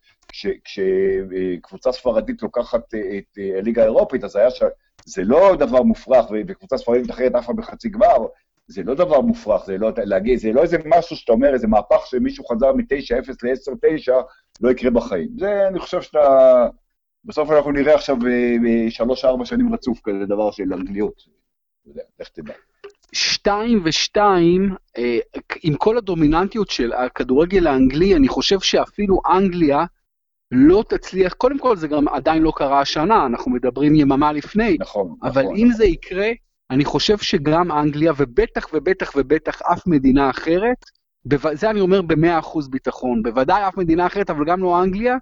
כשקבוצה 0.64 1.92
ספרדית 1.92 2.42
לוקחת 2.42 2.94
אה, 2.94 3.18
את 3.18 3.38
אה, 3.38 3.58
הליגה 3.58 3.82
האירופית, 3.82 4.24
אז 4.24 4.36
היה 4.36 4.50
ש... 4.50 4.62
זה 5.06 5.22
לא 5.24 5.56
דבר 5.56 5.82
מופרך, 5.82 6.26
וקבוצה 6.48 6.76
ספרדית 6.76 7.10
אחרת 7.10 7.34
עפה 7.34 7.52
בחצי 7.52 7.88
גמר, 7.88 8.16
זה 8.66 8.82
לא 8.82 8.94
דבר 8.94 9.20
מופרך, 9.20 9.64
זה 9.64 9.78
לא, 9.78 9.90
להגיד, 9.96 10.38
זה 10.38 10.52
לא 10.52 10.62
איזה 10.62 10.78
משהו 10.86 11.16
שאתה 11.16 11.32
אומר, 11.32 11.54
איזה 11.54 11.66
מהפך 11.66 12.06
שמישהו 12.06 12.44
חזר 12.44 12.72
מ-9-0 12.72 13.30
ל-10-9, 13.42 14.12
לא 14.60 14.70
יקרה 14.70 14.90
בחיים. 14.90 15.28
זה, 15.38 15.68
אני 15.68 15.78
חושב 15.78 16.02
שאתה... 16.02 16.66
בסוף 17.24 17.50
אנחנו 17.50 17.72
נראה 17.72 17.94
עכשיו 17.94 18.16
אה, 18.26 18.90
שלוש-ארבע 18.90 19.44
שנים 19.44 19.74
רצוף 19.74 20.00
כזה 20.04 20.26
דבר 20.26 20.50
של 20.50 20.72
אנגליות. 20.72 21.22
לך 22.20 22.28
תדע. 22.28 22.52
שתיים 23.12 23.82
ושתיים, 23.84 24.74
אה, 24.98 25.18
עם 25.62 25.74
כל 25.74 25.98
הדומיננטיות 25.98 26.70
של 26.70 26.92
הכדורגל 26.92 27.66
האנגלי, 27.66 28.16
אני 28.16 28.28
חושב 28.28 28.60
שאפילו 28.60 29.20
אנגליה 29.32 29.84
לא 30.52 30.84
תצליח, 30.88 31.32
קודם 31.32 31.58
כל 31.58 31.76
זה 31.76 31.88
גם 31.88 32.08
עדיין 32.08 32.42
לא 32.42 32.52
קרה 32.56 32.80
השנה, 32.80 33.26
אנחנו 33.26 33.50
מדברים 33.50 33.94
יממה 33.94 34.32
לפני, 34.32 34.76
נכון, 34.80 35.14
אבל 35.22 35.42
נכון. 35.42 35.56
אם 35.56 35.72
זה 35.72 35.84
יקרה, 35.84 36.28
אני 36.70 36.84
חושב 36.84 37.18
שגם 37.18 37.72
אנגליה, 37.72 38.12
ובטח 38.16 38.66
ובטח 38.72 39.12
ובטח 39.16 39.62
אף 39.62 39.86
מדינה 39.86 40.30
אחרת, 40.30 40.84
זה 41.52 41.70
אני 41.70 41.80
אומר 41.80 42.02
במאה 42.02 42.38
אחוז 42.38 42.68
ביטחון, 42.68 43.22
בוודאי 43.22 43.68
אף 43.68 43.76
מדינה 43.76 44.06
אחרת, 44.06 44.30
אבל 44.30 44.44
גם 44.44 44.62
לא 44.62 44.82
אנגליה, 44.82 45.16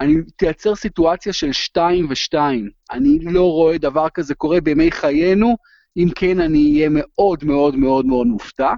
אני 0.00 0.14
תייצר 0.36 0.74
סיטואציה 0.74 1.32
של 1.32 1.52
שתיים 1.52 2.06
ושתיים. 2.10 2.70
אני 2.90 3.18
לא 3.18 3.50
רואה 3.50 3.78
דבר 3.78 4.08
כזה 4.08 4.34
קורה 4.34 4.60
בימי 4.60 4.90
חיינו, 4.90 5.56
אם 5.96 6.08
כן 6.14 6.40
אני 6.40 6.72
אהיה 6.74 6.88
מאוד 6.92 7.44
מאוד 7.44 7.76
מאוד 7.76 8.06
מאוד 8.06 8.26
מופתע. 8.26 8.72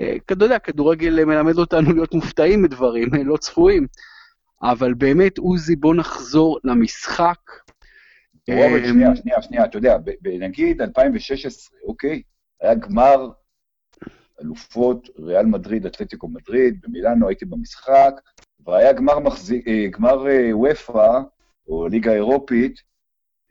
אה, 0.00 0.16
אתה 0.26 0.44
יודע, 0.44 0.58
כדורגל 0.58 1.24
מלמד 1.24 1.58
אותנו 1.58 1.92
להיות 1.92 2.14
מופתעים 2.14 2.62
מדברים, 2.62 3.08
לא 3.24 3.36
צפויים. 3.36 3.86
אבל 4.62 4.94
באמת, 4.94 5.38
עוזי, 5.38 5.76
בוא 5.76 5.94
נחזור 5.94 6.58
למשחק. 6.64 7.38
רוברט, 8.50 8.82
אמ, 8.84 8.92
שנייה, 8.92 9.16
שנייה, 9.16 9.42
שנייה, 9.42 9.64
אתה 9.64 9.78
יודע, 9.78 9.96
נגיד 10.24 10.82
2016, 10.82 11.78
אוקיי? 11.84 12.22
היה 12.60 12.74
גמר 12.74 13.30
אלופות 14.40 15.08
ריאל 15.18 15.46
מדריד, 15.46 15.86
אתלטיקו 15.86 16.28
מדריד, 16.28 16.80
במילאנו 16.82 17.28
הייתי 17.28 17.44
במשחק, 17.44 18.12
והיה 18.66 18.92
גמר, 18.92 19.18
מחזיק, 19.18 19.68
אה, 19.68 19.86
גמר 19.90 20.28
אה, 20.28 20.56
וופא, 20.56 21.20
או 21.68 21.88
ליגה 21.88 22.12
אירופית, 22.12 22.80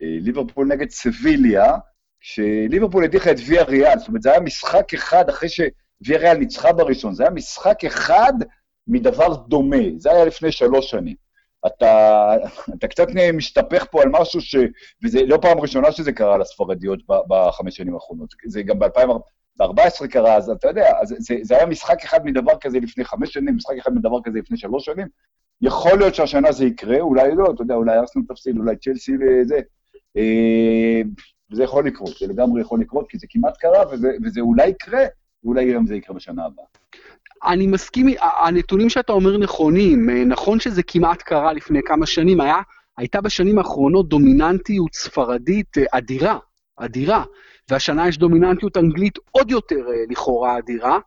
אה, 0.01 0.17
ליברפול 0.21 0.67
נגד 0.67 0.89
סביליה, 0.89 1.77
שליברפול 2.19 3.03
הדיחה 3.03 3.31
את 3.31 3.37
ויה 3.47 3.63
ריאל, 3.63 3.99
זאת 3.99 4.07
אומרת, 4.07 4.21
זה 4.21 4.31
היה 4.31 4.39
משחק 4.39 4.93
אחד 4.93 5.29
אחרי 5.29 5.49
שוויה 5.49 6.19
ריאל 6.19 6.37
ניצחה 6.37 6.73
בראשון, 6.73 7.13
זה 7.13 7.23
היה 7.23 7.31
משחק 7.31 7.85
אחד 7.85 8.33
מדבר 8.87 9.35
דומה, 9.35 9.77
זה 9.97 10.11
היה 10.11 10.25
לפני 10.25 10.51
שלוש 10.51 10.89
שנים. 10.89 11.15
אתה, 11.67 12.33
אתה 12.75 12.87
קצת 12.87 13.07
משתפך 13.33 13.85
פה 13.91 14.01
על 14.01 14.09
משהו 14.11 14.41
ש... 14.41 14.55
וזה 15.03 15.25
לא 15.25 15.37
פעם 15.41 15.59
ראשונה 15.59 15.91
שזה 15.91 16.11
קרה 16.11 16.37
לספרדיות 16.37 16.99
בחמש 17.27 17.77
שנים 17.77 17.93
האחרונות, 17.93 18.33
זה 18.45 18.61
גם 18.61 18.79
ב-2014 18.79 20.07
קרה, 20.09 20.35
אז 20.35 20.49
אתה 20.49 20.67
יודע, 20.67 20.91
אז 21.01 21.15
זה, 21.17 21.35
זה 21.41 21.57
היה 21.57 21.65
משחק 21.65 22.03
אחד 22.03 22.25
מדבר 22.25 22.53
כזה 22.61 22.79
לפני 22.79 23.03
חמש 23.03 23.33
שנים, 23.33 23.55
משחק 23.55 23.75
אחד 23.79 23.93
מדבר 23.93 24.17
כזה 24.23 24.39
לפני 24.39 24.57
שלוש 24.57 24.85
שנים. 24.85 25.07
יכול 25.61 25.97
להיות 25.97 26.15
שהשנה 26.15 26.51
זה 26.51 26.65
יקרה, 26.65 26.99
אולי 26.99 27.35
לא, 27.35 27.51
אתה 27.55 27.61
יודע, 27.61 27.75
אולי 27.75 27.97
ארסנל 27.97 28.23
תפסיד, 28.27 28.57
אולי 28.57 28.75
צ'לסי 28.75 29.11
וזה. 29.15 29.59
אה, 30.17 31.01
זה 31.51 31.63
יכול 31.63 31.87
לקרות, 31.87 32.17
זה 32.19 32.27
לגמרי 32.27 32.61
יכול 32.61 32.81
לקרות, 32.81 33.05
כי 33.09 33.17
זה 33.17 33.27
כמעט 33.29 33.57
קרה, 33.57 33.83
וזה, 33.91 34.11
וזה 34.25 34.41
אולי 34.41 34.67
יקרה, 34.67 35.05
ואולי 35.43 35.73
גם 35.73 35.87
זה 35.87 35.95
יקרה 35.95 36.15
בשנה 36.15 36.45
הבאה. 36.45 36.65
אני 37.45 37.67
מסכים, 37.67 38.07
הנתונים 38.21 38.89
שאתה 38.89 39.13
אומר 39.13 39.37
נכונים, 39.37 40.09
אה, 40.09 40.25
נכון 40.25 40.59
שזה 40.59 40.83
כמעט 40.83 41.21
קרה 41.21 41.53
לפני 41.53 41.79
כמה 41.85 42.05
שנים, 42.05 42.41
היה, 42.41 42.57
הייתה 42.97 43.21
בשנים 43.21 43.57
האחרונות 43.57 44.09
דומיננטיות 44.09 44.93
ספרדית 44.93 45.77
אה, 45.77 45.83
אדירה, 45.91 46.37
אדירה, 46.77 47.23
והשנה 47.69 48.07
יש 48.07 48.17
דומיננטיות 48.17 48.77
אנגלית 48.77 49.19
עוד 49.31 49.51
יותר 49.51 49.75
אה, 49.89 50.03
לכאורה 50.09 50.57
אדירה, 50.57 50.99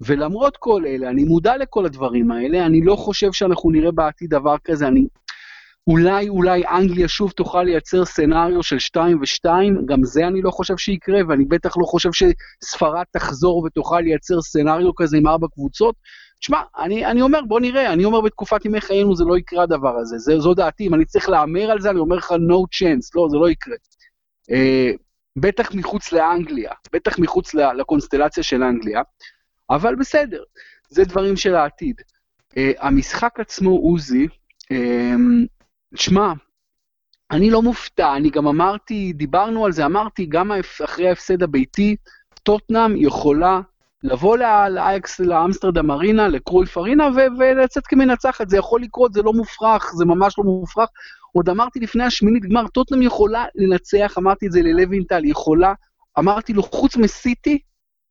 ולמרות 0.00 0.56
כל 0.56 0.82
אלה, 0.86 1.10
אני 1.10 1.24
מודע 1.24 1.56
לכל 1.56 1.86
הדברים 1.86 2.30
האלה, 2.30 2.66
אני 2.66 2.80
לא 2.84 2.96
חושב 2.96 3.32
שאנחנו 3.32 3.70
נראה 3.70 3.92
בעתיד 3.92 4.30
דבר 4.30 4.56
כזה, 4.64 4.88
אני 4.88 5.06
אולי, 5.86 6.28
אולי 6.28 6.62
אנגליה 6.66 7.08
שוב 7.08 7.30
תוכל 7.30 7.62
לייצר 7.62 8.04
סצנריו 8.04 8.62
של 8.62 8.78
2 8.78 9.20
ו-2, 9.20 9.50
גם 9.86 10.04
זה 10.04 10.26
אני 10.26 10.42
לא 10.42 10.50
חושב 10.50 10.76
שיקרה, 10.76 11.20
ואני 11.28 11.44
בטח 11.44 11.76
לא 11.76 11.84
חושב 11.84 12.10
שספרד 12.12 13.04
תחזור 13.10 13.64
ותוכל 13.64 14.00
לייצר 14.00 14.40
סצנריו 14.40 14.94
כזה 14.94 15.16
עם 15.16 15.26
ארבע 15.26 15.46
קבוצות. 15.54 15.94
תשמע, 16.40 16.60
אני, 16.78 17.06
אני 17.06 17.22
אומר, 17.22 17.40
בוא 17.48 17.60
נראה, 17.60 17.92
אני 17.92 18.04
אומר 18.04 18.20
בתקופת 18.20 18.64
ימי 18.64 18.80
חיינו 18.80 19.16
זה 19.16 19.24
לא 19.24 19.38
יקרה 19.38 19.62
הדבר 19.62 19.96
הזה, 19.96 20.18
זה, 20.18 20.38
זו 20.38 20.54
דעתי, 20.54 20.86
אם 20.86 20.94
אני 20.94 21.04
צריך 21.04 21.28
להמר 21.28 21.70
על 21.70 21.80
זה, 21.80 21.90
אני 21.90 21.98
אומר 21.98 22.16
לך 22.16 22.30
no 22.30 22.76
chance, 22.76 23.10
לא, 23.14 23.26
זה 23.30 23.36
לא 23.36 23.50
יקרה. 23.50 23.76
Uh, 24.50 24.96
בטח 25.36 25.74
מחוץ 25.74 26.12
לאנגליה, 26.12 26.72
בטח 26.92 27.18
מחוץ 27.18 27.54
לקונסטלציה 27.54 28.42
של 28.42 28.62
אנגליה, 28.62 29.02
אבל 29.70 29.94
בסדר, 29.94 30.42
זה 30.88 31.04
דברים 31.04 31.36
של 31.36 31.54
העתיד. 31.54 31.96
Uh, 32.52 32.56
המשחק 32.78 33.40
עצמו, 33.40 33.70
עוזי, 33.70 34.26
uh, 34.72 34.76
שמע, 35.94 36.32
אני 37.30 37.50
לא 37.50 37.62
מופתע, 37.62 38.16
אני 38.16 38.30
גם 38.30 38.46
אמרתי, 38.46 39.12
דיברנו 39.12 39.66
על 39.66 39.72
זה, 39.72 39.86
אמרתי, 39.86 40.26
גם 40.26 40.52
אחרי 40.84 41.08
ההפסד 41.08 41.42
הביתי, 41.42 41.96
טוטנאם 42.42 42.96
יכולה 42.96 43.60
לבוא 44.02 44.36
לאייקס, 44.68 45.20
לאמסטרדם 45.20 45.90
ארינה, 45.90 46.28
לקרויף 46.28 46.78
ארינה, 46.78 47.08
ולצאת 47.38 47.86
כמנצחת, 47.86 48.48
זה 48.48 48.56
יכול 48.56 48.82
לקרות, 48.82 49.12
זה 49.12 49.22
לא 49.22 49.32
מופרך, 49.32 49.92
זה 49.94 50.04
ממש 50.04 50.34
לא 50.38 50.44
מופרך. 50.44 50.88
עוד 51.32 51.48
אמרתי 51.48 51.80
לפני 51.80 52.04
השמינית 52.04 52.42
גמר, 52.42 52.68
טוטנאם 52.68 53.02
יכולה 53.02 53.44
לנצח, 53.54 54.14
אמרתי 54.18 54.46
את 54.46 54.52
זה 54.52 54.62
ללוינטל, 54.62 55.24
יכולה, 55.24 55.72
אמרתי 56.18 56.52
לו, 56.52 56.62
חוץ 56.62 56.96
מסיטי, 56.96 57.58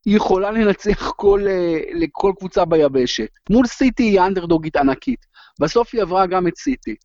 היא 0.06 0.16
יכולה 0.16 0.52
לנצח 0.52 1.12
כל, 1.16 1.42
אה, 1.48 1.80
לכל 1.94 2.32
קבוצה 2.38 2.66
ביבשת. 2.66 3.28
מול 3.50 3.68
סיטי 3.68 4.04
היא 4.04 4.22
אנדרדוגית 4.22 4.76
ענקית. 4.76 5.26
בסוף 5.60 5.90
היא 5.94 6.02
עברה 6.02 6.28
גם 6.28 6.48
את 6.48 6.58
סיטי. 6.58 6.96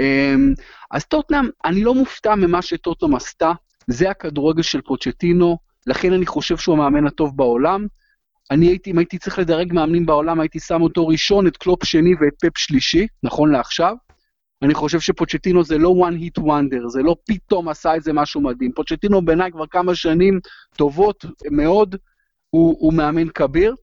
אמ, 0.00 0.54
אז 0.90 1.04
טוטנאם, 1.04 1.44
אני 1.64 1.84
לא 1.84 1.94
מופתע 1.94 2.34
ממה 2.34 2.62
שטוטנאם 2.62 3.14
עשתה, 3.14 3.52
זה 3.86 4.10
הכדורגל 4.10 4.62
של 4.62 4.80
פוצ'טינו, 4.80 5.58
לכן 5.86 6.12
אני 6.12 6.26
חושב 6.26 6.56
שהוא 6.56 6.74
המאמן 6.74 7.06
הטוב 7.06 7.36
בעולם. 7.36 7.86
אני 8.50 8.66
הייתי, 8.66 8.90
אם 8.90 8.98
הייתי 8.98 9.18
צריך 9.18 9.38
לדרג 9.38 9.72
מאמנים 9.72 10.06
בעולם, 10.06 10.40
הייתי 10.40 10.60
שם 10.60 10.82
אותו 10.82 11.06
ראשון, 11.06 11.46
את 11.46 11.56
קלופ 11.56 11.84
שני 11.84 12.14
ואת 12.20 12.34
פפ 12.40 12.58
שלישי, 12.58 13.06
נכון 13.22 13.52
לעכשיו. 13.52 13.96
אני 14.62 14.74
חושב 14.74 15.00
שפוצ'טינו 15.00 15.64
זה 15.64 15.78
לא 15.78 15.94
one 16.08 16.14
hit 16.14 16.42
wonder, 16.42 16.88
זה 16.88 17.02
לא 17.02 17.16
פתאום 17.26 17.68
עשה 17.68 17.94
איזה 17.94 18.12
משהו 18.12 18.40
מדהים. 18.40 18.72
פוצ'טינו 18.72 19.24
בעיניי 19.24 19.50
כבר 19.52 19.66
כמה 19.66 19.94
שנים 19.94 20.40
טובות 20.76 21.24
מאוד, 21.50 21.96
הוא, 22.50 22.76
הוא 22.78 22.94
מאמן 22.94 23.28
כביר. 23.28 23.74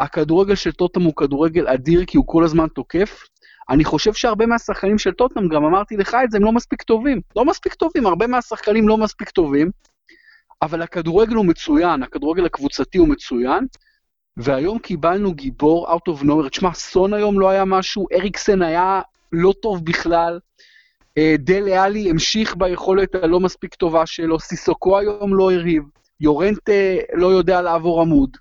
הכדורגל 0.00 0.54
של 0.54 0.72
טוטנאם 0.72 1.06
הוא 1.06 1.14
כדורגל 1.16 1.68
אדיר 1.68 2.04
כי 2.04 2.16
הוא 2.16 2.24
כל 2.26 2.44
הזמן 2.44 2.66
תוקף. 2.68 3.22
אני 3.70 3.84
חושב 3.84 4.12
שהרבה 4.12 4.46
מהשחקנים 4.46 4.98
של 4.98 5.12
טוטנאם, 5.12 5.48
גם 5.48 5.64
אמרתי 5.64 5.96
לך 5.96 6.16
את 6.24 6.30
זה, 6.30 6.36
הם 6.36 6.44
לא 6.44 6.52
מספיק 6.52 6.82
טובים. 6.82 7.20
לא 7.36 7.44
מספיק 7.44 7.74
טובים, 7.74 8.06
הרבה 8.06 8.26
מהשחקנים 8.26 8.88
לא 8.88 8.96
מספיק 8.96 9.30
טובים, 9.30 9.70
אבל 10.62 10.82
הכדורגל 10.82 11.34
הוא 11.34 11.46
מצוין, 11.46 12.02
הכדורגל 12.02 12.46
הקבוצתי 12.46 12.98
הוא 12.98 13.08
מצוין, 13.08 13.66
והיום 14.36 14.78
קיבלנו 14.78 15.34
גיבור 15.34 15.94
out 15.94 16.12
of 16.12 16.24
nowhere. 16.24 16.48
תשמע, 16.48 16.74
סון 16.74 17.14
היום 17.14 17.40
לא 17.40 17.50
היה 17.50 17.64
משהו, 17.64 18.06
אריקסן 18.12 18.62
היה 18.62 19.00
לא 19.32 19.52
טוב 19.62 19.84
בכלל, 19.84 20.40
אה, 21.18 21.34
דל 21.38 21.68
אלי 21.68 22.10
המשיך 22.10 22.56
ביכולת 22.56 23.14
הלא 23.14 23.40
מספיק 23.40 23.74
טובה 23.74 24.06
שלו, 24.06 24.40
סיסוקו 24.40 24.98
היום 24.98 25.34
לא 25.34 25.52
הריב, 25.52 25.82
יורנטה 26.20 26.68
לא 27.14 27.26
יודע 27.26 27.62
לעבור 27.62 28.00
עמוד, 28.00 28.36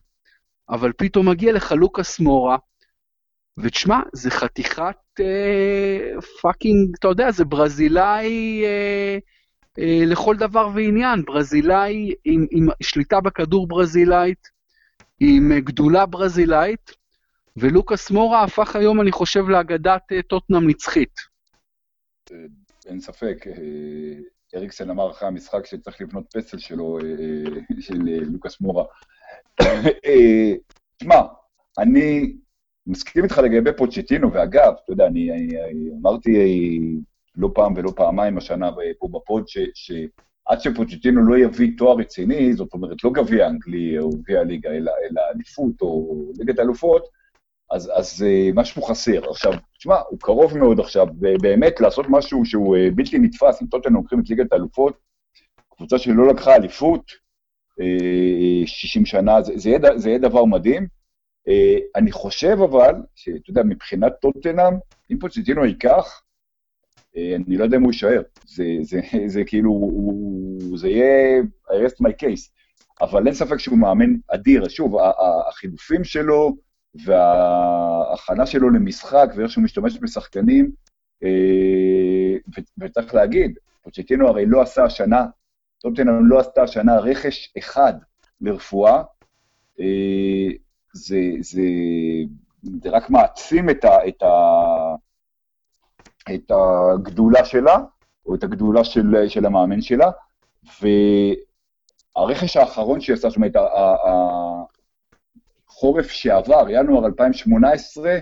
אבל 0.69 0.91
פתאום 0.97 1.29
מגיע 1.29 1.53
לך 1.53 1.71
לוקאס 1.71 2.19
מורה, 2.19 2.57
ותשמע, 3.57 3.99
זה 4.13 4.31
חתיכת 4.31 4.95
fucking, 6.41 6.95
אתה 6.99 7.07
יודע, 7.07 7.31
זה 7.31 7.45
ברזילאי 7.45 8.63
אה, 8.65 9.17
אה, 9.79 10.03
לכל 10.05 10.35
דבר 10.37 10.69
ועניין, 10.75 11.25
ברזילאי 11.25 12.13
עם, 12.25 12.45
עם 12.51 12.67
שליטה 12.83 13.21
בכדור 13.21 13.67
ברזילאית, 13.67 14.47
עם 15.19 15.51
גדולה 15.59 16.05
ברזילאית, 16.05 16.91
ולוקאס 17.57 18.11
מורה 18.11 18.43
הפך 18.43 18.75
היום, 18.75 19.01
אני 19.01 19.11
חושב, 19.11 19.49
לאגדת 19.49 20.01
אה, 20.11 20.21
טוטנאם 20.21 20.69
נצחית. 20.69 21.13
אה, 22.31 22.37
אין 22.85 22.99
ספק, 22.99 23.47
אה, 23.47 23.53
אריקסן 24.55 24.89
אמר 24.89 25.11
אחרי 25.11 25.27
המשחק 25.27 25.65
שצריך 25.65 26.01
לבנות 26.01 26.25
פסל 26.33 26.57
שלו, 26.57 26.97
של 27.79 27.97
לוקאס 28.31 28.61
מורה. 28.61 28.85
תשמע, 30.97 31.21
אני 31.77 32.35
מסכים 32.87 33.23
איתך 33.23 33.37
לגבי 33.37 33.73
פוצ'טינו, 33.77 34.33
ואגב, 34.33 34.73
אתה 34.83 34.91
יודע, 34.91 35.07
אני, 35.07 35.31
אני, 35.31 35.63
אני 35.63 35.89
אמרתי 36.01 36.31
לא 37.35 37.49
פעם 37.53 37.73
ולא 37.75 37.91
פעמיים 37.95 38.37
השנה 38.37 38.69
פה 38.99 39.07
בפוד, 39.07 39.43
שעד 39.47 40.59
שפוצ'טינו 40.59 41.21
לא 41.21 41.37
יביא 41.37 41.71
תואר 41.77 41.97
רציני, 41.97 42.53
זאת 42.53 42.73
אומרת, 42.73 43.03
לא 43.03 43.11
גביע 43.11 43.47
אנגלי 43.47 43.99
או 43.99 44.09
גביע 44.09 44.43
ליגה, 44.43 44.69
אלא, 44.69 44.91
אלא 44.91 45.21
אליפות 45.35 45.81
או 45.81 46.23
ליגת 46.39 46.59
אלופות, 46.59 47.07
אז, 47.71 47.91
אז 47.95 48.25
משהו 48.53 48.81
חסר. 48.81 49.29
עכשיו, 49.29 49.53
תשמע, 49.77 49.95
הוא 50.09 50.19
קרוב 50.19 50.57
מאוד 50.57 50.79
עכשיו, 50.79 51.07
באמת 51.41 51.79
לעשות 51.79 52.05
משהו 52.09 52.45
שהוא 52.45 52.77
בלתי 52.95 53.19
נתפס, 53.19 53.61
אם 53.61 53.67
טוטן 53.67 53.93
לוקחים 53.93 54.19
את 54.19 54.29
ליגת 54.29 54.53
האלופות, 54.53 54.97
קבוצה 55.75 55.97
שלא 55.97 56.27
לקחה 56.27 56.55
אליפות, 56.55 57.11
uh, 57.81 58.67
60 58.67 59.05
שנה, 59.05 59.41
זה, 59.41 59.53
זה, 59.55 59.69
יהיה, 59.69 59.79
זה 59.95 60.09
יהיה 60.09 60.19
דבר 60.19 60.45
מדהים. 60.45 60.96
Uh, 61.47 61.81
אני 61.95 62.11
חושב 62.11 62.57
אבל, 62.63 62.93
שאתה 63.15 63.49
יודע, 63.49 63.63
מבחינת 63.63 64.13
טוטנאם, 64.21 64.73
אם 65.11 65.19
פוצ'טינו 65.19 65.65
ייקח, 65.65 66.21
uh, 67.15 67.19
אני 67.35 67.57
לא 67.57 67.63
יודע 67.63 67.77
אם 67.77 67.83
הוא 67.83 67.91
יישאר. 67.91 68.21
זה, 68.47 68.63
זה, 68.81 69.01
זה, 69.27 69.43
כאילו, 69.43 69.69
הוא, 69.69 70.77
זה 70.77 70.89
יהיה 70.89 71.41
I 71.69 71.71
rest 71.71 71.95
my 72.07 72.11
case. 72.11 72.57
אבל 73.01 73.27
אין 73.27 73.35
ספק 73.35 73.57
שהוא 73.57 73.77
מאמן 73.77 74.13
אדיר. 74.27 74.69
שוב, 74.69 74.95
החילופים 75.47 76.03
שלו, 76.03 76.55
וההכנה 77.05 78.45
שלו 78.45 78.69
למשחק 78.69 79.29
ואיך 79.35 79.51
שהוא 79.51 79.63
משתמש 79.63 79.97
בשחקנים, 80.01 80.71
אה, 81.23 82.63
וצריך 82.77 83.15
להגיד, 83.15 83.57
פוצ'טינו 83.81 84.27
הרי 84.27 84.45
לא 84.45 84.61
עשה 84.61 84.83
השנה, 84.83 85.25
טוטנאם 85.81 86.25
לא 86.25 86.39
עשתה 86.39 86.63
השנה 86.63 86.99
רכש 86.99 87.53
אחד 87.57 87.93
לרפואה, 88.41 89.03
אה, 89.79 90.49
זה, 90.97 91.19
זה, 91.41 91.61
זה 92.81 92.89
רק 92.89 93.09
מעצים 93.09 93.69
את, 93.69 93.85
ה, 93.85 94.07
את, 94.07 94.23
ה, 94.23 94.95
את 96.35 96.51
הגדולה 96.51 97.45
שלה, 97.45 97.77
או 98.25 98.35
את 98.35 98.43
הגדולה 98.43 98.83
של, 98.83 99.27
של 99.27 99.45
המאמן 99.45 99.81
שלה, 99.81 100.11
והרכש 100.81 102.57
האחרון 102.57 103.01
שהיא 103.01 103.13
עשתה, 103.13 103.29
זאת 103.29 103.35
אומרת, 103.37 103.55
החורף 105.69 106.07
שעבר, 106.07 106.65
ינואר 106.69 107.05
2018, 107.05 108.17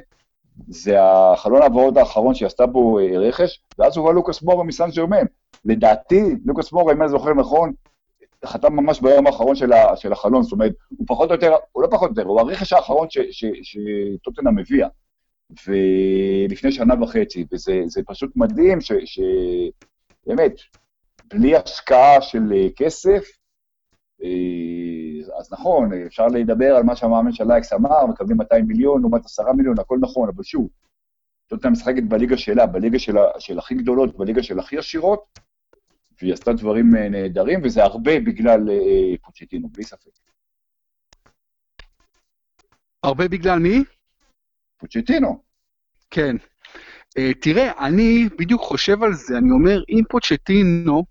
זה 0.68 0.96
החלון 1.02 1.62
העברות 1.62 1.98
האחרון 1.98 2.36
שהיא 2.36 2.46
עשתה 2.46 2.66
בו 2.66 3.00
אה, 3.00 3.18
רכש, 3.18 3.62
ואז 3.80 3.98
הובא 3.98 4.12
לוקאס 4.12 4.42
מורה 4.42 4.64
מסן 4.64 4.90
ג'רמן. 4.90 5.26
לדעתי, 5.66 6.36
לוקאס 6.46 6.72
מורה, 6.72 6.94
אם 6.94 7.02
אני 7.02 7.10
זוכר 7.10 7.34
נכון, 7.34 7.74
חתם 8.46 8.74
ממש 8.76 9.02
ביום 9.02 9.28
האחרון 9.28 9.56
של, 9.56 9.74
ה, 9.74 9.96
של 9.96 10.12
החלון, 10.12 10.44
זאת 10.44 10.52
אומרת, 10.52 10.74
הוא 10.90 11.08
פחות 11.08 11.30
או 11.30 11.36
יותר, 11.36 11.56
הוא 11.72 11.84
לא 11.84 11.88
פחות 11.92 12.10
או 12.10 12.14
יותר, 12.16 12.30
הוא 12.30 12.40
הרכש 12.40 12.74
האחרון 12.74 13.08
שטוטנאם 13.62 14.58
הביאה, 14.58 14.88
ולפני 15.68 16.72
שנה 16.72 17.04
וחצי, 17.04 17.46
וזה 17.52 18.02
פשוט 18.08 18.32
מדהים 18.36 18.80
שבאמת, 18.82 20.54
בלי 21.34 21.56
השקעה 21.56 22.22
של 22.22 22.54
אה, 22.56 22.68
כסף, 22.76 23.24
אה, 24.24 25.38
אז 25.40 25.54
נכון, 25.54 25.90
אפשר 25.94 26.28
לדבר 26.28 26.76
על 26.76 26.84
מה 26.84 26.96
שהמאמן 26.96 27.32
של 27.32 27.52
אייקס 27.52 27.74
אמר, 27.74 28.06
מקבלים 28.06 28.38
200 28.38 28.68
מיליון 28.68 29.02
לעומת 29.02 29.26
10 29.26 29.44
מיליון, 29.52 29.80
הכל 29.80 29.98
נכון, 30.02 30.30
אבל 30.36 30.44
שוב, 30.44 30.70
טוטנאם 31.48 31.72
משחקת 31.72 32.04
בליגה 32.04 32.38
שלה, 32.38 32.66
בליגה 32.66 33.00
של, 33.00 33.16
של 33.40 33.60
הכי 33.60 33.76
גדולות, 33.76 34.18
בליגה 34.18 34.44
של 34.44 34.60
הכי 34.60 34.78
עשירות, 34.78 35.40
והיא 36.22 36.34
עשתה 36.34 36.54
דברים 36.54 36.96
אה, 36.96 37.10
נהדרים, 37.10 37.60
וזה 37.64 37.84
הרבה 37.84 38.20
בגלל 38.20 38.70
אה, 38.70 39.18
פוצ'טינו, 39.22 39.70
בלי 39.70 39.84
ספק. 39.84 40.10
הרבה 43.04 43.28
בגלל 43.28 43.60
מי? 43.60 43.84
פוצ'טינו. 44.78 45.44
כן. 46.12 46.36
Uh, 47.20 47.22
תראה, 47.42 47.86
אני 47.88 48.30
בדיוק 48.40 48.62
חושב 48.62 49.04
על 49.04 49.14
זה, 49.14 49.38
אני 49.38 49.52
אומר, 49.52 49.84
אם 49.90 50.04
פוצ'טינו 50.10 51.04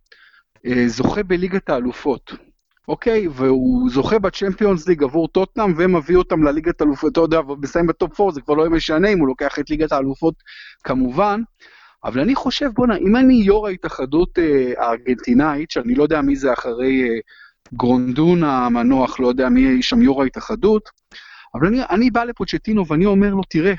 זוכה 0.86 1.22
בליגת 1.22 1.70
האלופות, 1.70 2.32
אוקיי? 2.88 3.28
והוא 3.28 3.90
זוכה 3.90 4.18
בצ'מפיונס 4.18 4.88
ליג 4.88 5.02
עבור 5.02 5.28
טוטנאם 5.28 5.74
ומביא 5.76 6.16
אותם 6.16 6.42
לליגת 6.42 6.80
האלופות, 6.80 7.12
אתה 7.12 7.20
יודע, 7.20 7.40
ומסיים 7.40 7.86
בטופ 7.86 8.20
4, 8.20 8.32
זה 8.32 8.40
כבר 8.40 8.54
לא 8.54 8.70
משנה 8.70 9.08
אם 9.08 9.18
הוא 9.18 9.28
לוקח 9.28 9.58
את 9.58 9.70
ליגת 9.70 9.92
האלופות 9.92 10.34
כמובן, 10.84 11.40
אבל 12.04 12.20
אני 12.20 12.34
חושב, 12.34 12.70
בואנה, 12.74 12.96
אם 12.96 13.16
אני 13.16 13.34
יו"ר 13.34 13.66
ההתאחדות 13.66 14.38
אה, 14.38 14.72
הארגנטינאית, 14.78 15.70
שאני 15.70 15.94
לא 15.94 16.02
יודע 16.02 16.20
מי 16.20 16.36
זה 16.36 16.52
אחרי 16.52 17.02
אה, 17.02 17.18
גרונדון 17.74 18.44
המנוח, 18.44 19.20
לא 19.20 19.28
יודע 19.28 19.48
מי 19.48 19.82
שם 19.82 20.02
יו"ר 20.02 20.22
ההתאחדות, 20.22 20.88
אבל 21.54 21.66
אני, 21.66 21.80
אני 21.90 22.10
בא 22.10 22.24
לפוצ'טינו 22.24 22.86
ואני 22.86 23.06
אומר 23.06 23.34
לו, 23.34 23.42
תראה, 23.50 23.74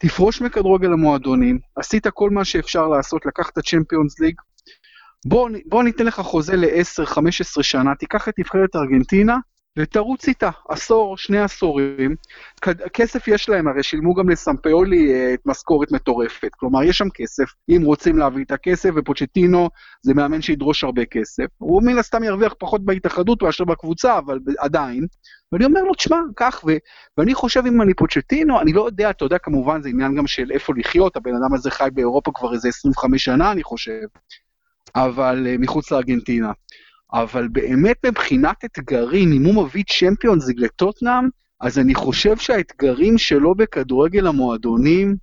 תפרוש 0.00 0.42
מכדורגל 0.42 0.92
המועדונים, 0.92 1.58
עשית 1.76 2.06
כל 2.06 2.30
מה 2.30 2.44
שאפשר 2.44 2.88
לעשות, 2.88 3.26
לקחת 3.26 3.58
צ'מפיונס 3.58 4.20
ליג, 4.20 4.34
בוא, 5.26 5.50
בוא 5.66 5.82
ניתן 5.82 6.04
לך 6.04 6.20
חוזה 6.20 6.56
ל-10-15 6.56 7.62
שנה, 7.62 7.94
תיקח 7.94 8.28
את 8.28 8.38
נבחרת 8.38 8.76
ארגנטינה 8.76 9.36
ותרוץ 9.78 10.28
איתה, 10.28 10.50
עשור, 10.68 11.16
שני 11.16 11.38
עשורים. 11.38 12.14
כסף 12.92 13.28
יש 13.28 13.48
להם, 13.48 13.68
הרי 13.68 13.82
שילמו 13.82 14.14
גם 14.14 14.28
לסמפיולי 14.28 15.12
אה, 15.12 15.34
את 15.34 15.40
משכורת 15.46 15.92
מטורפת. 15.92 16.48
כלומר, 16.56 16.82
יש 16.82 16.98
שם 16.98 17.08
כסף, 17.14 17.44
אם 17.68 17.82
רוצים 17.84 18.18
להביא 18.18 18.44
את 18.44 18.52
הכסף, 18.52 18.90
ופוצ'טינו 18.96 19.68
זה 20.02 20.14
מאמן 20.14 20.42
שידרוש 20.42 20.84
הרבה 20.84 21.04
כסף. 21.04 21.44
הוא 21.58 21.82
מן 21.82 21.98
הסתם 21.98 22.24
ירוויח 22.24 22.54
פחות 22.58 22.84
בהתאחדות 22.84 23.42
מאשר 23.42 23.64
בקבוצה, 23.64 24.18
אבל 24.18 24.38
עדיין. 24.58 25.06
ואני 25.52 25.64
אומר 25.64 25.82
לו, 25.82 25.94
תשמע, 25.94 26.16
קח, 26.36 26.64
ו... 26.66 26.70
ואני 27.18 27.34
חושב 27.34 27.62
אם 27.66 27.82
אני 27.82 27.94
פוצ'טינו, 27.94 28.60
אני 28.60 28.72
לא 28.72 28.86
יודע, 28.86 29.10
אתה 29.10 29.24
יודע, 29.24 29.38
כמובן 29.38 29.82
זה 29.82 29.88
עניין 29.88 30.14
גם 30.14 30.26
של 30.26 30.50
איפה 30.50 30.72
לחיות, 30.76 31.16
הבן 31.16 31.34
אדם 31.34 31.54
הזה 31.54 31.70
חי 31.70 31.88
באירופה 31.92 32.30
כבר 32.34 32.54
איזה 32.54 32.68
25 32.68 33.24
שנה, 33.24 33.52
אני 33.52 33.62
חושב. 33.62 34.06
אבל 34.94 35.46
אה, 35.46 35.54
מחוץ 35.58 35.90
לארגנטינה. 35.90 36.52
אבל 37.12 37.48
באמת 37.48 38.06
מבחינת 38.06 38.64
אתגרים, 38.64 39.32
אם 39.32 39.44
הוא 39.44 39.64
מביא 39.64 39.84
צ'מפיונס 39.88 40.48
לטוטנאם, 40.56 41.28
אז 41.60 41.78
אני 41.78 41.94
חושב 41.94 42.36
שהאתגרים 42.36 43.18
שלו 43.18 43.54
בכדורגל 43.54 44.26
המועדונים, 44.26 45.16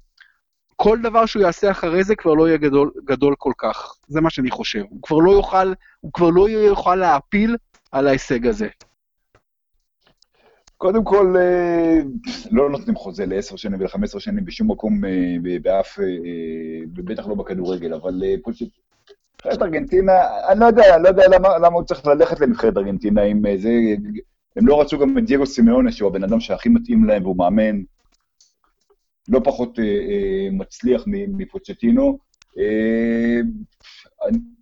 כל 0.76 0.98
דבר 1.04 1.26
שהוא 1.26 1.42
יעשה 1.44 1.72
אחרי 1.72 2.04
זה 2.04 2.16
כבר 2.16 2.34
לא 2.34 2.48
יהיה 2.48 2.58
גדול, 2.58 2.92
גדול 3.06 3.36
כל 3.38 3.52
כך. 3.58 3.96
זה 4.08 4.22
מה 4.22 4.30
שאני 4.30 4.52
חושב. 4.52 4.84
הוא 4.90 5.02
כבר 5.02 5.18
לא 5.18 5.32
יוכל, 5.32 5.74
הוא 6.00 6.14
כבר 6.14 6.30
לא 6.30 6.50
יוכל 6.50 6.96
להפיל 6.96 7.56
על 7.92 8.08
ההישג 8.08 8.48
הזה. 8.48 8.68
קודם 10.78 11.04
כל, 11.04 11.36
אה, 11.38 12.00
לא 12.52 12.70
נותנים 12.70 12.96
חוזה 12.96 13.26
לעשר 13.26 13.56
שנים 13.56 13.80
ולחמש 13.80 14.10
עשרה 14.10 14.22
שנים 14.22 14.46
בשום 14.46 14.72
מקום 14.72 15.06
אה, 15.06 15.60
באף, 15.62 16.00
בטח 16.94 17.28
לא 17.28 17.36
בכדורגל, 17.36 17.94
אבל 17.94 18.24
נבחרת 19.46 19.62
ארגנטינה, 19.62 20.14
אני 20.52 20.60
לא 20.60 20.66
יודע, 20.66 20.98
לא 20.98 21.08
יודע 21.08 21.24
למה, 21.28 21.58
למה 21.58 21.76
הוא 21.76 21.84
צריך 21.84 22.06
ללכת 22.06 22.40
לנבחרת 22.40 22.78
ארגנטינה 22.78 23.24
אם 23.24 23.46
אה, 23.46 23.58
זה... 23.58 23.70
הם 24.56 24.68
לא 24.68 24.82
רצו 24.82 25.00
גם 25.00 25.18
את 25.18 25.26
דייגו 25.26 25.46
סימאונה, 25.46 25.92
שהוא 25.92 26.10
הבן 26.10 26.24
אדם 26.24 26.40
שהכי 26.40 26.70
מתאים 26.70 27.06
להם, 27.06 27.24
והוא 27.24 27.38
מאמן 27.38 27.82
לא 29.28 29.40
פחות 29.44 29.80
אה, 29.80 29.84
אה, 29.84 30.48
מצליח 30.52 31.04
מפוצ'טינו. 31.08 32.18
אה, 32.60 33.40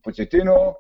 פוצ'טינו, 0.04 0.74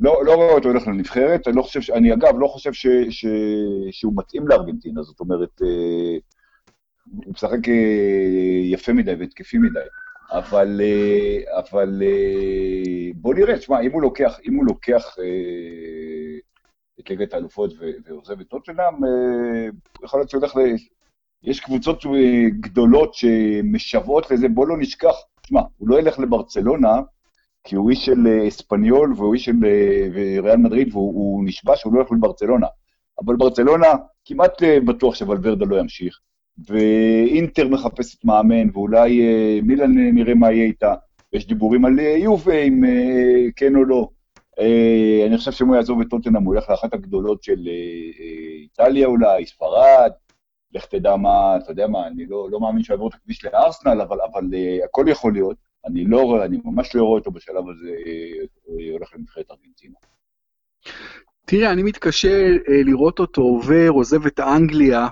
לא, 0.00 0.24
לא 0.24 0.34
רואה 0.34 0.52
אותו 0.52 0.68
הולך 0.68 0.86
לנבחרת, 0.86 1.48
אני, 1.48 1.56
לא 1.56 1.62
חושב, 1.62 1.92
אני 1.92 2.12
אגב 2.12 2.34
לא 2.38 2.46
חושב 2.46 2.72
ש, 2.72 2.86
ש, 3.10 3.26
שהוא 3.90 4.12
מתאים 4.16 4.48
לארגנטינה, 4.48 5.02
זאת 5.02 5.20
אומרת, 5.20 5.62
אה, 5.62 6.18
הוא 7.24 7.34
משחק 7.34 7.68
אה, 7.68 8.60
יפה 8.64 8.92
מדי 8.92 9.14
והתקפי 9.14 9.58
מדי. 9.58 9.80
אבל, 10.30 10.80
אה, 10.80 11.60
אבל 11.60 12.02
אה, 12.02 13.10
בוא 13.14 13.34
נראה, 13.34 13.58
תשמע, 13.58 13.80
אם 13.80 13.92
הוא 13.92 14.02
לוקח, 14.02 14.40
אם 14.48 14.54
הוא 14.54 14.64
לוקח 14.64 15.16
אה, 15.18 16.38
את 17.00 17.10
ליגת 17.10 17.34
האלופות 17.34 17.70
ועוזב 18.04 18.40
את 18.40 18.46
טוטנאם, 18.46 18.94
יכול 20.04 20.20
להיות 20.20 20.30
שהוא 20.30 20.40
הולך 20.40 20.56
ל... 20.56 20.60
יש 21.42 21.60
קבוצות 21.60 22.04
גדולות 22.60 23.14
שמשוועות 23.14 24.30
לזה, 24.30 24.48
בוא 24.48 24.66
לא 24.66 24.78
נשכח, 24.78 25.14
תשמע, 25.42 25.60
הוא 25.76 25.88
לא 25.88 25.98
ילך 25.98 26.18
לברצלונה, 26.18 27.00
כי 27.64 27.76
הוא 27.76 27.90
איש 27.90 28.06
של 28.06 28.26
אספניול 28.48 29.12
והוא 29.16 29.34
איש 29.34 29.44
של 29.44 29.52
ריאל 30.42 30.56
מדריד, 30.56 30.88
והוא 30.92 31.44
נשבע 31.44 31.76
שהוא 31.76 31.94
לא 31.94 32.00
ילך 32.00 32.12
לברצלונה. 32.12 32.66
אבל 33.24 33.36
ברצלונה, 33.36 33.88
כמעט 34.24 34.62
בטוח 34.86 35.14
שוולברדה 35.14 35.64
לא 35.64 35.76
ימשיך. 35.76 36.20
ואינטר 36.66 37.68
מחפשת 37.68 38.24
מאמן, 38.24 38.70
ואולי 38.72 39.20
אה, 39.20 39.58
מילן 39.62 39.98
אה, 39.98 40.12
נראה 40.12 40.34
מה 40.34 40.52
יהיה 40.52 40.64
איתה. 40.64 40.94
יש 41.32 41.46
דיבורים 41.46 41.84
על 41.84 42.00
אה, 42.00 42.16
יובה, 42.18 42.62
אם 42.62 42.82
כן 43.56 43.76
או 43.76 43.84
לא. 43.84 44.08
אני 45.26 45.38
חושב 45.38 45.52
שאם 45.52 45.66
הוא 45.66 45.76
יעזוב 45.76 46.00
את 46.00 46.06
טוטנאם, 46.10 46.42
הוא 46.42 46.54
ילך 46.54 46.70
לאחת 46.70 46.94
הגדולות 46.94 47.42
של 47.42 47.68
איטליה 48.60 49.06
אולי, 49.06 49.46
ספרד, 49.46 50.10
לך 50.74 50.86
תדע 50.86 51.16
מה, 51.16 51.56
אתה 51.56 51.72
יודע 51.72 51.86
מה, 51.86 52.06
אני 52.06 52.26
לא, 52.26 52.48
לא 52.50 52.60
מאמין 52.60 52.82
שהוא 52.82 52.94
יעבור 52.94 53.08
את 53.08 53.14
הכביש 53.14 53.44
לארסנל, 53.44 54.00
אבל, 54.00 54.18
אבל 54.32 54.44
הכל 54.84 55.04
יכול 55.08 55.32
להיות. 55.32 55.56
אני 55.86 56.04
לא 56.04 56.22
רואה, 56.22 56.44
אני 56.44 56.58
ממש 56.64 56.94
לא 56.94 57.02
רואה 57.02 57.18
אותו 57.18 57.30
בשלב 57.30 57.64
הזה 57.68 57.90
הולך 58.92 59.08
לנבחרת 59.14 59.50
ארגנטינה. 59.50 59.98
תראה, 61.46 61.72
אני 61.72 61.82
מתקשה 61.82 62.48
לראות 62.68 63.18
אותו 63.18 63.42
עובר, 63.42 63.88
עוזב 63.88 64.26
את 64.26 64.40
אנגליה 64.40 65.06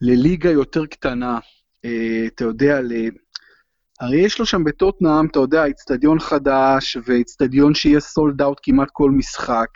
לליגה 0.00 0.50
יותר 0.50 0.86
קטנה. 0.86 1.38
אה, 1.84 2.26
אתה 2.26 2.44
יודע, 2.44 2.80
ל... 2.80 2.92
הרי 4.00 4.16
יש 4.16 4.38
לו 4.38 4.46
שם 4.46 4.64
בטוטנאם, 4.64 5.26
אתה 5.26 5.38
יודע, 5.38 5.64
איצטדיון 5.64 6.20
חדש, 6.20 6.96
ואיצטדיון 7.06 7.74
שיהיה 7.74 8.00
סולד 8.00 8.42
אאוט 8.42 8.58
כמעט 8.62 8.88
כל 8.92 9.10
משחק. 9.10 9.68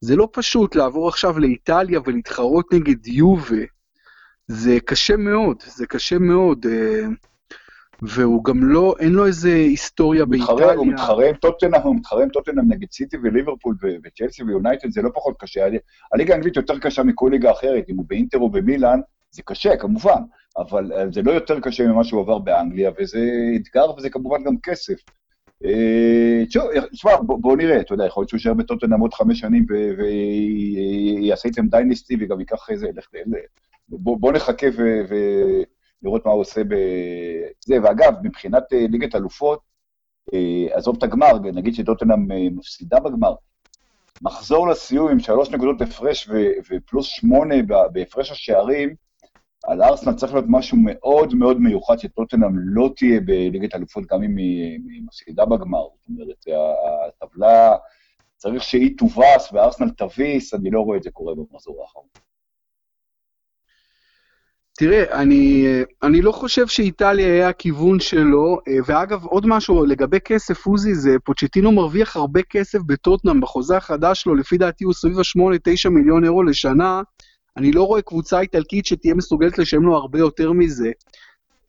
זה 0.00 0.16
לא 0.16 0.28
פשוט 0.32 0.76
לעבור 0.76 1.08
עכשיו 1.08 1.38
לאיטליה 1.38 2.00
ולהתחרות 2.04 2.72
נגד 2.72 3.06
יובה. 3.06 3.64
זה 4.48 4.78
קשה 4.86 5.16
מאוד, 5.16 5.56
זה 5.66 5.86
קשה 5.86 6.18
מאוד. 6.18 6.66
אה, 6.66 7.06
והוא 8.02 8.44
גם 8.44 8.64
לא, 8.64 8.94
אין 9.00 9.12
לו 9.12 9.26
איזה 9.26 9.54
היסטוריה 9.54 10.24
באיטליה. 10.24 10.72
הוא 10.72 10.86
מתחרה 10.86 11.28
עם 11.28 11.34
טוטנאם, 11.34 11.80
הוא 11.82 11.96
מתחרה 11.96 12.22
עם 12.22 12.28
טוטנאם 12.28 12.72
נגד 12.72 12.90
סיטי 12.92 13.16
וליברפול 13.22 13.74
וצ'לסי 14.04 14.42
ויונייטד, 14.42 14.90
זה 14.90 15.02
לא 15.02 15.10
פחות 15.14 15.34
קשה. 15.38 15.66
הליגה 16.12 16.34
האנגלית 16.34 16.56
יותר 16.56 16.78
קשה 16.78 17.02
מכל 17.02 17.28
ליגה 17.32 17.50
אחרת, 17.50 17.84
אם 17.88 17.96
הוא 17.96 18.04
באינטר 18.08 18.38
או 18.38 18.50
במילאן, 18.50 19.00
זה 19.34 19.42
קשה 19.42 19.76
כמובן, 19.76 20.22
אבל 20.58 20.92
אה, 20.92 21.04
זה 21.12 21.22
לא 21.22 21.32
יותר 21.32 21.60
קשה 21.60 21.86
ממה 21.86 22.04
שהוא 22.04 22.20
עבר 22.20 22.38
באנגליה, 22.38 22.90
וזה 22.98 23.20
אתגר 23.56 23.90
וזה 23.96 24.10
כמובן 24.10 24.44
גם 24.44 24.54
כסף. 24.62 24.94
תשמע, 26.92 27.10
בוא 27.22 27.56
נראה, 27.56 27.80
אתה 27.80 27.94
יודע, 27.94 28.06
יכול 28.06 28.20
להיות 28.20 28.28
שהוא 28.28 28.38
יישאר 28.38 28.54
בטוטנאם 28.54 29.00
עוד 29.00 29.14
חמש 29.14 29.40
שנים 29.40 29.66
ויעשה 31.22 31.48
איתם 31.48 31.68
דייניסטי 31.68 32.16
וגם 32.20 32.40
ייקח 32.40 32.70
איזה, 32.70 32.86
בוא 33.88 34.32
נחכה 34.32 34.66
ולראות 34.78 36.26
מה 36.26 36.32
הוא 36.32 36.40
עושה 36.40 36.62
בזה. 36.64 37.82
ואגב, 37.82 38.14
מבחינת 38.22 38.72
אה, 38.72 38.86
ליגת 38.90 39.14
אלופות, 39.14 39.60
אה, 40.34 40.76
עזוב 40.76 40.96
את 40.96 41.02
הגמר, 41.02 41.38
נגיד 41.38 41.74
שטוטנאם 41.74 42.56
מפסידה 42.56 43.00
בגמר, 43.00 43.34
מחזור 44.22 44.68
לסיום 44.68 45.08
עם 45.08 45.20
שלוש 45.20 45.50
נקודות 45.50 45.80
הפרש 45.82 46.28
ופלוס 46.70 47.06
שמונה 47.06 47.54
בהפרש 47.92 48.30
השערים, 48.30 48.94
על 49.66 49.82
ארסנל 49.82 50.14
צריך 50.14 50.32
להיות 50.32 50.46
משהו 50.48 50.78
מאוד 50.80 51.34
מאוד 51.34 51.60
מיוחד 51.60 51.98
שטוטנאם 51.98 52.52
לא 52.54 52.90
תהיה 52.96 53.20
בליגת 53.20 53.74
אלופות 53.74 54.06
גם 54.06 54.22
אם 54.22 54.36
היא 54.36 55.02
מפסידה 55.06 55.44
בגמר. 55.44 55.82
זאת 55.82 56.08
אומרת, 56.08 56.44
הטבלה, 57.22 57.76
צריך 58.36 58.62
שהיא 58.62 58.98
תובס 58.98 59.52
וארסנל 59.52 59.90
תביס, 59.90 60.54
אני 60.54 60.70
לא 60.70 60.80
רואה 60.80 60.96
את 60.96 61.02
זה 61.02 61.10
קורה 61.10 61.34
במחזור 61.34 61.82
האחרון. 61.82 62.06
תראה, 64.78 65.20
אני, 65.20 65.66
אני 66.02 66.22
לא 66.22 66.32
חושב 66.32 66.66
שאיטליה 66.66 67.26
היה 67.26 67.48
הכיוון 67.48 68.00
שלו, 68.00 68.58
ואגב, 68.86 69.24
עוד 69.24 69.46
משהו 69.46 69.84
לגבי 69.84 70.20
כסף, 70.20 70.66
עוזי, 70.66 70.94
זה 70.94 71.16
פוצ'טינו 71.24 71.72
מרוויח 71.72 72.16
הרבה 72.16 72.42
כסף 72.42 72.78
בטוטנאם, 72.86 73.40
בחוזה 73.40 73.76
החדש 73.76 74.22
שלו, 74.22 74.34
לפי 74.34 74.58
דעתי 74.58 74.84
הוא 74.84 74.92
סביב 74.92 75.18
ה-8-9 75.18 75.90
מיליון 75.90 76.24
אירו 76.24 76.42
לשנה, 76.42 77.02
אני 77.56 77.72
לא 77.72 77.82
רואה 77.82 78.02
קבוצה 78.02 78.40
איטלקית 78.40 78.86
שתהיה 78.86 79.14
מסוגלת 79.14 79.58
לשלם 79.58 79.82
לו 79.82 79.96
הרבה 79.96 80.18
יותר 80.18 80.52
מזה. 80.52 80.90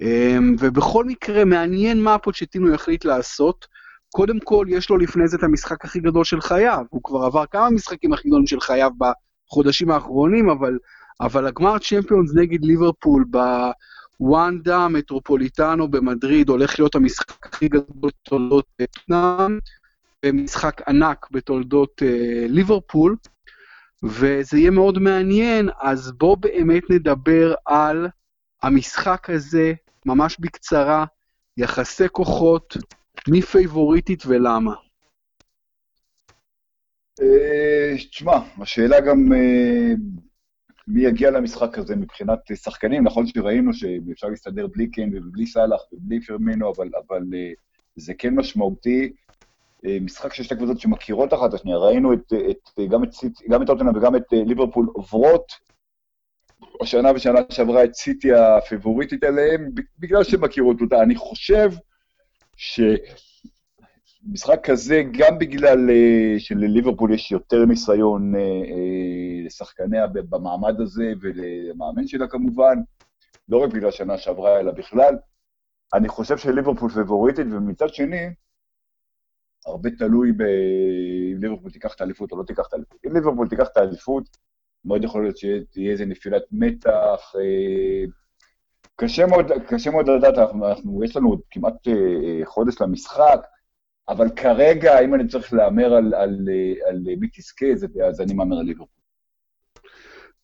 אמ, 0.01 0.55
ובכל 0.59 1.05
מקרה, 1.05 1.45
מעניין 1.45 2.01
מה 2.01 2.17
פוצ'טינו 2.17 2.73
יחליט 2.73 3.05
לעשות. 3.05 3.67
קודם 4.09 4.39
כל, 4.39 4.65
יש 4.69 4.89
לו 4.89 4.97
לפני 4.97 5.27
זה 5.27 5.37
את 5.37 5.43
המשחק 5.43 5.85
הכי 5.85 5.99
גדול 5.99 6.23
של 6.23 6.41
חייו. 6.41 6.85
הוא 6.89 7.01
כבר 7.03 7.25
עבר 7.25 7.45
כמה 7.45 7.69
משחקים 7.69 8.13
הכי 8.13 8.27
גדולים 8.27 8.47
של 8.47 8.59
חייו 8.59 8.91
בחודשים 8.97 9.91
האחרונים, 9.91 10.49
אבל, 10.49 10.77
אבל 11.21 11.47
הגמר 11.47 11.79
צ'מפיונס 11.79 12.31
נגד 12.35 12.65
ליברפול 12.65 13.25
בוואנדה 14.19 14.87
מטרופוליטנו 14.87 15.87
במדריד 15.87 16.49
הולך 16.49 16.79
להיות 16.79 16.95
המשחק 16.95 17.45
הכי 17.45 17.67
גדול 17.67 17.95
בתולדות 17.95 18.65
טוטנאם, 18.77 19.59
ומשחק 20.25 20.81
ענק 20.87 21.27
בתולדות 21.31 22.01
uh, 22.01 22.05
ליברפול. 22.49 23.15
וזה 24.03 24.57
יהיה 24.57 24.71
מאוד 24.71 24.99
מעניין, 24.99 25.69
אז 25.81 26.11
בואו 26.11 26.35
באמת 26.35 26.83
נדבר 26.89 27.53
על 27.65 28.07
המשחק 28.63 29.29
הזה, 29.29 29.73
ממש 30.05 30.37
בקצרה, 30.39 31.05
יחסי 31.57 32.09
כוחות, 32.11 32.77
מי 33.27 33.41
פייבוריטית 33.41 34.23
ולמה. 34.25 34.73
אה, 37.21 37.97
תשמע, 38.09 38.37
השאלה 38.61 39.01
גם 39.01 39.33
אה, 39.33 39.93
מי 40.87 41.01
יגיע 41.01 41.31
למשחק 41.31 41.77
הזה 41.77 41.95
מבחינת 41.95 42.39
שחקנים, 42.55 43.03
נכון 43.03 43.27
שראינו 43.27 43.73
שאפשר 43.73 44.27
להסתדר 44.27 44.67
בלי 44.67 44.91
קן 44.91 45.09
ובלי 45.13 45.47
סאלח 45.47 45.81
ובלי 45.93 46.21
פרמינו, 46.21 46.73
אבל, 46.75 46.89
אבל 47.07 47.23
אה, 47.33 47.51
זה 47.95 48.13
כן 48.13 48.35
משמעותי. 48.35 49.13
אה, 49.85 49.97
משחק 50.01 50.33
של 50.33 50.43
שתי 50.43 50.55
קבוצות 50.55 50.79
שמכירות 50.79 51.33
אחת 51.33 51.49
את 51.49 51.53
השנייה, 51.53 51.77
ראינו 51.77 52.13
את, 52.13 52.33
את, 52.51 52.69
גם 52.89 53.03
את 53.03 53.09
גם 53.49 53.61
את 53.61 53.67
טוטנאם 53.67 53.97
וגם 53.97 54.15
את 54.15 54.33
אה, 54.33 54.43
ליברפול 54.43 54.87
עוברות 54.93 55.51
השנה 56.81 57.11
ושנה 57.15 57.39
שעברה 57.49 57.83
את 57.83 57.95
סיטי 57.95 58.33
הפיבוריטית 58.33 59.23
עליהם, 59.23 59.71
בגלל 59.99 60.23
שהן 60.23 60.39
מכירות 60.39 60.81
אותה. 60.81 61.01
אני 61.01 61.15
חושב 61.15 61.71
שמשחק 62.55 62.99
כזה, 64.63 65.03
גם 65.11 65.39
בגלל 65.39 65.89
אה, 65.89 66.35
שלליברפול 66.37 67.13
יש 67.13 67.31
יותר 67.31 67.65
ניסיון 67.65 68.33
לשחקניה 69.45 70.07
במעמד 70.07 70.81
הזה 70.81 71.13
ולמאמן 71.21 72.07
שלה 72.07 72.27
כמובן, 72.27 72.75
לא 73.49 73.57
רק 73.57 73.73
בגלל 73.73 73.91
שנה 73.91 74.17
שעברה 74.17 74.59
אלא 74.59 74.71
בכלל, 74.71 75.15
אני 75.93 76.07
חושב 76.07 76.37
שליברפול 76.37 76.89
פיבוריטית, 76.89 77.47
ומצד 77.51 77.93
שני, 77.93 78.27
הרבה 79.65 79.89
תלוי 79.89 80.29
אם 80.29 80.35
ליברפול 81.41 81.71
תיקח 81.71 81.93
את 81.93 82.01
האליפות 82.01 82.31
או 82.31 82.37
לא 82.37 82.43
תיקח 82.43 82.67
את 82.67 82.73
האליפות. 82.73 82.99
אם 83.07 83.13
ליברפול 83.13 83.49
תיקח 83.49 83.67
את 83.71 83.77
האליפות, 83.77 84.37
מאוד 84.85 85.03
יכול 85.03 85.23
להיות 85.23 85.37
שתהיה 85.37 85.91
איזה 85.91 86.05
נפילת 86.05 86.43
מתח. 86.51 87.33
אה, 87.35 88.05
קשה 88.95 89.25
מאוד, 89.25 89.45
קשה 89.67 89.91
מאוד 89.91 90.09
לדעת, 90.09 90.37
אנחנו, 90.37 90.67
אנחנו, 90.67 91.03
יש 91.03 91.15
לנו 91.15 91.29
עוד 91.29 91.39
כמעט 91.51 91.87
אה, 91.87 92.45
חודש 92.45 92.81
למשחק, 92.81 93.39
אבל 94.09 94.29
כרגע, 94.35 94.99
אם 94.99 95.15
אני 95.15 95.27
צריך 95.27 95.53
להמר 95.53 95.93
על, 95.93 96.13
על, 96.13 96.49
על 96.87 96.99
מי 97.19 97.27
תזכה, 97.33 97.65
אז 98.07 98.21
אני 98.21 98.33
מהמר 98.33 98.57
על 98.59 98.65
ליברפול. 98.65 98.95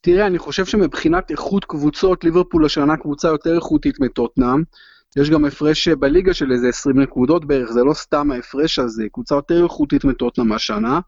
תראה, 0.01 0.27
אני 0.27 0.39
חושב 0.39 0.65
שמבחינת 0.65 1.31
איכות 1.31 1.65
קבוצות, 1.65 2.23
ליברפול 2.23 2.65
השנה 2.65 2.97
קבוצה 2.97 3.27
יותר 3.27 3.55
איכותית 3.55 3.99
מטוטנאם. 3.99 4.63
יש 5.17 5.29
גם 5.29 5.45
הפרש 5.45 5.87
בליגה 5.87 6.33
של 6.33 6.51
איזה 6.51 6.69
20 6.69 6.99
נקודות 6.99 7.45
בערך, 7.45 7.71
זה 7.71 7.83
לא 7.83 7.93
סתם 7.93 8.31
ההפרש 8.31 8.79
הזה, 8.79 9.03
קבוצה 9.11 9.35
יותר 9.35 9.63
איכותית 9.63 10.03
מטוטנאם 10.03 10.51
השנה. 10.51 10.99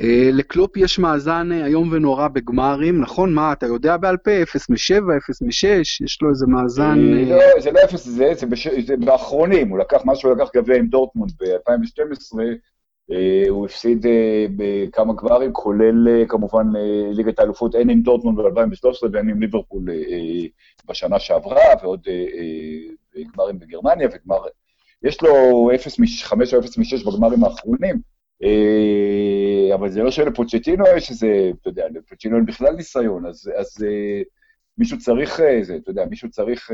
Uh, 0.00 0.02
לקלופ 0.32 0.76
יש 0.76 0.98
מאזן 0.98 1.48
uh, 1.52 1.66
איום 1.66 1.88
ונורא 1.92 2.28
בגמרים, 2.28 3.00
נכון? 3.00 3.34
מה, 3.34 3.52
אתה 3.52 3.66
יודע 3.66 3.96
בעל 3.96 4.16
פה? 4.16 4.42
0 4.42 4.70
מ-7, 4.70 5.16
0 5.16 5.42
מ-6, 5.42 6.04
יש 6.04 6.18
לו 6.22 6.30
איזה 6.30 6.46
מאזן... 6.46 6.98
לא, 6.98 7.60
זה 7.60 7.70
לא 7.70 7.80
0, 7.84 8.04
זה, 8.04 8.34
זה, 8.34 8.46
בש... 8.46 8.68
זה 8.68 8.96
באחרונים, 8.96 9.68
הוא 9.68 9.78
לקח 9.78 10.04
מה 10.04 10.14
שהוא 10.16 10.32
לקח 10.32 10.48
גביע 10.56 10.76
עם 10.76 10.86
דורטמונד 10.86 11.32
ב-2012, 11.40 12.38
uh, 13.12 13.14
הוא 13.48 13.66
הפסיד 13.66 14.06
בכמה 14.56 15.12
גמרים, 15.14 15.52
כולל 15.52 16.24
כמובן 16.28 16.66
ליגת 17.12 17.38
האלופות, 17.38 17.74
הן 17.74 17.90
עם 17.90 18.00
דורטמונד 18.00 18.38
ב-2013 18.38 19.06
והן 19.12 19.30
עם 19.30 19.40
ליברפול 19.40 19.82
בשנה 20.88 21.18
שעברה, 21.18 21.62
ועוד 21.82 22.00
uh, 23.24 23.28
uh, 23.28 23.32
גמרים 23.36 23.58
בגרמניה, 23.58 24.08
וגמר... 24.12 24.38
יש 25.02 25.22
לו 25.22 25.30
0 25.74 25.98
מ-5 25.98 26.32
או 26.32 26.60
0 26.60 26.78
מ-6 26.78 27.06
בגמרים 27.06 27.44
האחרונים, 27.44 28.00
אה, 28.42 29.74
אבל 29.74 29.90
זה 29.90 30.02
לא 30.02 30.10
שלפוצ'טינו 30.10 30.84
יש 30.96 31.10
איזה, 31.10 31.50
אתה 31.60 31.68
יודע, 31.68 31.88
לפוצ'טינו 31.88 32.36
אין 32.36 32.46
בכלל 32.46 32.74
ניסיון, 32.74 33.26
אז, 33.26 33.50
אז 33.56 33.84
אה, 33.84 34.22
מישהו 34.78 34.98
צריך, 34.98 35.40
אה, 35.40 35.58
זה, 35.62 35.76
אתה 35.76 35.90
יודע, 35.90 36.04
מישהו 36.04 36.30
צריך 36.30 36.70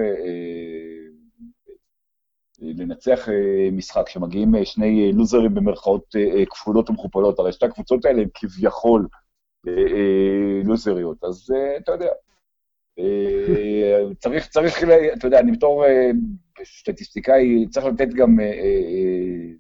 לנצח 2.61 3.29
משחק 3.73 4.09
שמגיעים 4.09 4.65
שני 4.65 5.13
לוזרים 5.13 5.55
במרכאות 5.55 6.15
כפולות 6.51 6.91
ומכופלות, 6.91 7.39
הרי 7.39 7.53
שתי 7.53 7.67
הקבוצות 7.67 8.05
האלה 8.05 8.23
הן 8.23 8.29
כביכול 8.35 9.09
לוזריות, 10.65 11.25
אז 11.25 11.55
אתה 11.79 11.93
יודע, 11.93 12.09
צריך, 14.19 14.47
צריך, 14.47 14.85
אתה 15.19 15.27
יודע, 15.27 15.39
אני 15.39 15.53
בתור 15.53 15.85
סטטיסטיקאי 16.65 17.67
צריך 17.71 17.87
לתת 17.87 18.09
גם, 18.09 18.41
אה, 18.41 18.45
אה, 18.45 18.51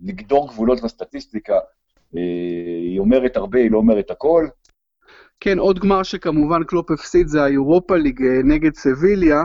לגדור 0.02 0.48
גבולות 0.48 0.82
לסטטיסטיקה. 0.82 1.58
אה, 2.16 2.20
היא 2.82 2.98
אומרת 2.98 3.36
הרבה, 3.36 3.58
היא 3.58 3.70
לא 3.70 3.78
אומרת 3.78 4.10
הכל. 4.10 4.46
כן, 5.40 5.58
עוד 5.58 5.78
גמר 5.78 6.02
שכמובן 6.02 6.64
קלופ 6.64 6.90
הפסיד 6.90 7.28
זה 7.28 7.44
היורופה 7.44 7.96
ליג 7.96 8.22
נגד 8.44 8.74
סביליה. 8.74 9.44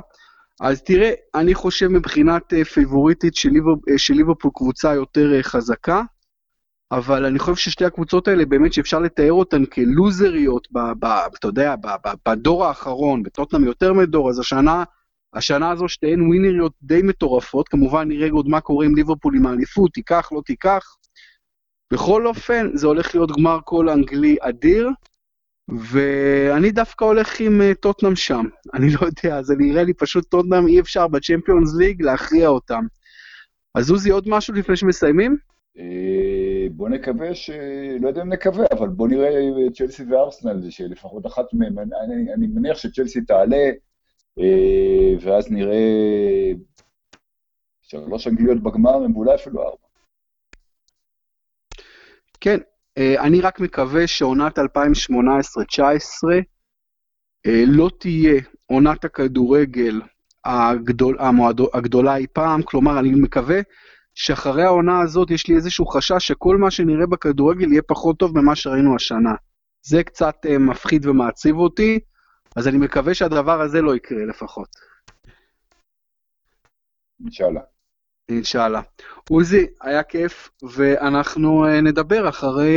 אז 0.61 0.81
תראה, 0.83 1.11
אני 1.35 1.53
חושב 1.53 1.87
מבחינת 1.87 2.53
פייבוריטית 2.73 3.35
של 3.97 4.13
ליברפול 4.13 4.51
קבוצה 4.55 4.93
יותר 4.93 5.41
חזקה, 5.41 6.01
אבל 6.91 7.25
אני 7.25 7.39
חושב 7.39 7.55
ששתי 7.55 7.85
הקבוצות 7.85 8.27
האלה 8.27 8.45
באמת 8.45 8.73
שאפשר 8.73 8.99
לתאר 8.99 9.31
אותן 9.31 9.65
כלוזריות, 9.65 10.67
ב, 10.71 10.79
ב, 10.99 11.05
אתה 11.05 11.47
יודע, 11.47 11.75
ב, 11.75 11.87
ב, 11.87 12.09
בדור 12.29 12.65
האחרון, 12.65 13.23
בטוטנאם 13.23 13.63
יותר 13.63 13.93
מדור, 13.93 14.29
אז 14.29 14.39
השנה 14.39 14.83
השנה 15.33 15.71
הזו 15.71 15.87
שתיהן 15.87 16.21
ווינריות 16.21 16.73
די 16.81 17.01
מטורפות, 17.01 17.69
כמובן 17.69 18.07
נראה 18.07 18.27
עוד 18.31 18.47
מה 18.47 18.61
קורה 18.61 18.85
עם 18.85 18.95
ליברפול 18.95 19.35
עם 19.35 19.45
האליפות, 19.45 19.93
תיקח, 19.93 20.29
לא 20.31 20.41
תיקח. 20.45 20.95
בכל 21.93 22.27
אופן, 22.27 22.69
זה 22.73 22.87
הולך 22.87 23.15
להיות 23.15 23.31
גמר 23.31 23.59
קול 23.59 23.89
אנגלי 23.89 24.35
אדיר, 24.41 24.89
ואני 25.79 26.71
דווקא 26.71 27.05
הולך 27.05 27.39
עם 27.39 27.61
אה, 27.61 27.73
טוטנאם 27.73 28.15
שם. 28.15 28.45
אני 28.73 28.89
לא 28.93 28.99
יודע, 29.05 29.41
זה 29.41 29.55
נראה 29.57 29.83
לי 29.83 29.93
פשוט 29.93 30.29
טוטנאם 30.29 30.67
אי 30.67 30.79
אפשר 30.79 31.07
בצ'מפיונס 31.07 31.75
ליג 31.77 32.01
להכריע 32.01 32.47
אותם. 32.47 32.81
אז 33.75 33.91
עוזי, 33.91 34.09
עוד 34.09 34.23
משהו 34.27 34.53
לפני 34.53 34.75
שמסיימים? 34.75 35.37
אה, 36.69 36.73
בוא 36.75 36.89
נקווה 36.89 37.35
ש... 37.35 37.49
לא 38.01 38.07
יודע 38.07 38.21
אם 38.21 38.33
נקווה, 38.33 38.65
אבל 38.71 38.87
בוא 38.87 39.07
נראה 39.07 39.29
צ'לסי 39.73 40.03
וארסנל, 40.03 40.69
שלפחות 40.69 41.25
אחת 41.25 41.53
מהן, 41.53 41.77
אני, 41.77 42.33
אני 42.33 42.47
מניח 42.47 42.77
שצ'לסי 42.77 43.21
תעלה, 43.21 43.69
אה, 44.39 45.13
ואז 45.21 45.51
נראה 45.51 46.51
שלוש 47.81 48.27
אנגליות 48.27 48.63
בגמר, 48.63 48.97
ואולי 49.13 49.35
אפילו 49.35 49.61
ארבע. 49.61 49.87
כן, 52.41 52.57
אה, 52.97 53.23
אני 53.25 53.41
רק 53.41 53.59
מקווה 53.59 54.07
שעונת 54.07 54.59
2018-2019 54.59 54.61
לא 57.67 57.89
תהיה 57.99 58.41
עונת 58.65 59.05
הכדורגל 59.05 60.01
הגדול, 60.45 61.17
המועדו, 61.19 61.67
הגדולה 61.73 62.15
אי 62.15 62.27
פעם, 62.33 62.61
כלומר 62.63 62.99
אני 62.99 63.09
מקווה 63.09 63.59
שאחרי 64.21 64.63
העונה 64.63 65.01
הזאת 65.01 65.31
יש 65.31 65.47
לי 65.47 65.55
איזשהו 65.55 65.85
חשש 65.85 66.27
שכל 66.27 66.57
מה 66.57 66.71
שנראה 66.71 67.07
בכדורגל 67.07 67.71
יהיה 67.71 67.81
פחות 67.81 68.19
טוב 68.19 68.39
ממה 68.39 68.55
שראינו 68.55 68.95
השנה. 68.95 69.33
זה 69.81 70.03
קצת 70.03 70.35
uh, 70.45 70.57
מפחיד 70.59 71.05
ומעציב 71.05 71.55
אותי, 71.55 71.99
אז 72.55 72.67
אני 72.67 72.77
מקווה 72.77 73.13
שהדבר 73.13 73.61
הזה 73.61 73.81
לא 73.81 73.95
יקרה 73.95 74.25
לפחות. 74.25 74.67
אינשאללה. 77.19 77.61
אינשאללה. 78.29 78.81
עוזי, 79.29 79.65
היה 79.81 80.03
כיף, 80.03 80.49
ואנחנו 80.75 81.65
uh, 81.65 81.81
נדבר 81.81 82.29
אחרי 82.29 82.75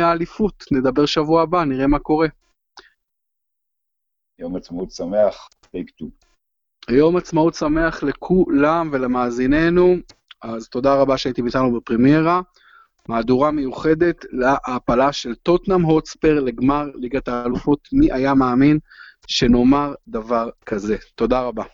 uh, 0.00 0.04
האליפות, 0.04 0.64
נדבר 0.72 1.06
שבוע 1.06 1.42
הבא, 1.42 1.64
נראה 1.64 1.86
מה 1.86 1.98
קורה. 1.98 2.28
יום 4.38 4.56
עצמאות 4.56 4.90
שמח, 4.90 5.48
טייק 5.70 5.90
טו. 5.90 6.06
יום 6.90 7.16
עצמאות 7.16 7.54
שמח 7.54 8.02
לכולם 8.02 8.88
ולמאזיננו. 8.92 9.96
אז 10.42 10.68
תודה 10.68 10.94
רבה 10.94 11.18
שהייתם 11.18 11.46
איתנו 11.46 11.80
בפרמיירה. 11.80 12.40
מהדורה 13.08 13.50
מיוחדת 13.50 14.24
להעפלה 14.32 15.12
של 15.12 15.34
טוטנאם 15.34 15.82
הוטספר 15.82 16.40
לגמר 16.40 16.84
ליגת 16.94 17.28
האלופות. 17.28 17.88
מי 17.92 18.12
היה 18.12 18.34
מאמין 18.34 18.78
שנאמר 19.26 19.94
דבר 20.08 20.50
כזה? 20.66 20.96
תודה 21.14 21.40
רבה. 21.40 21.64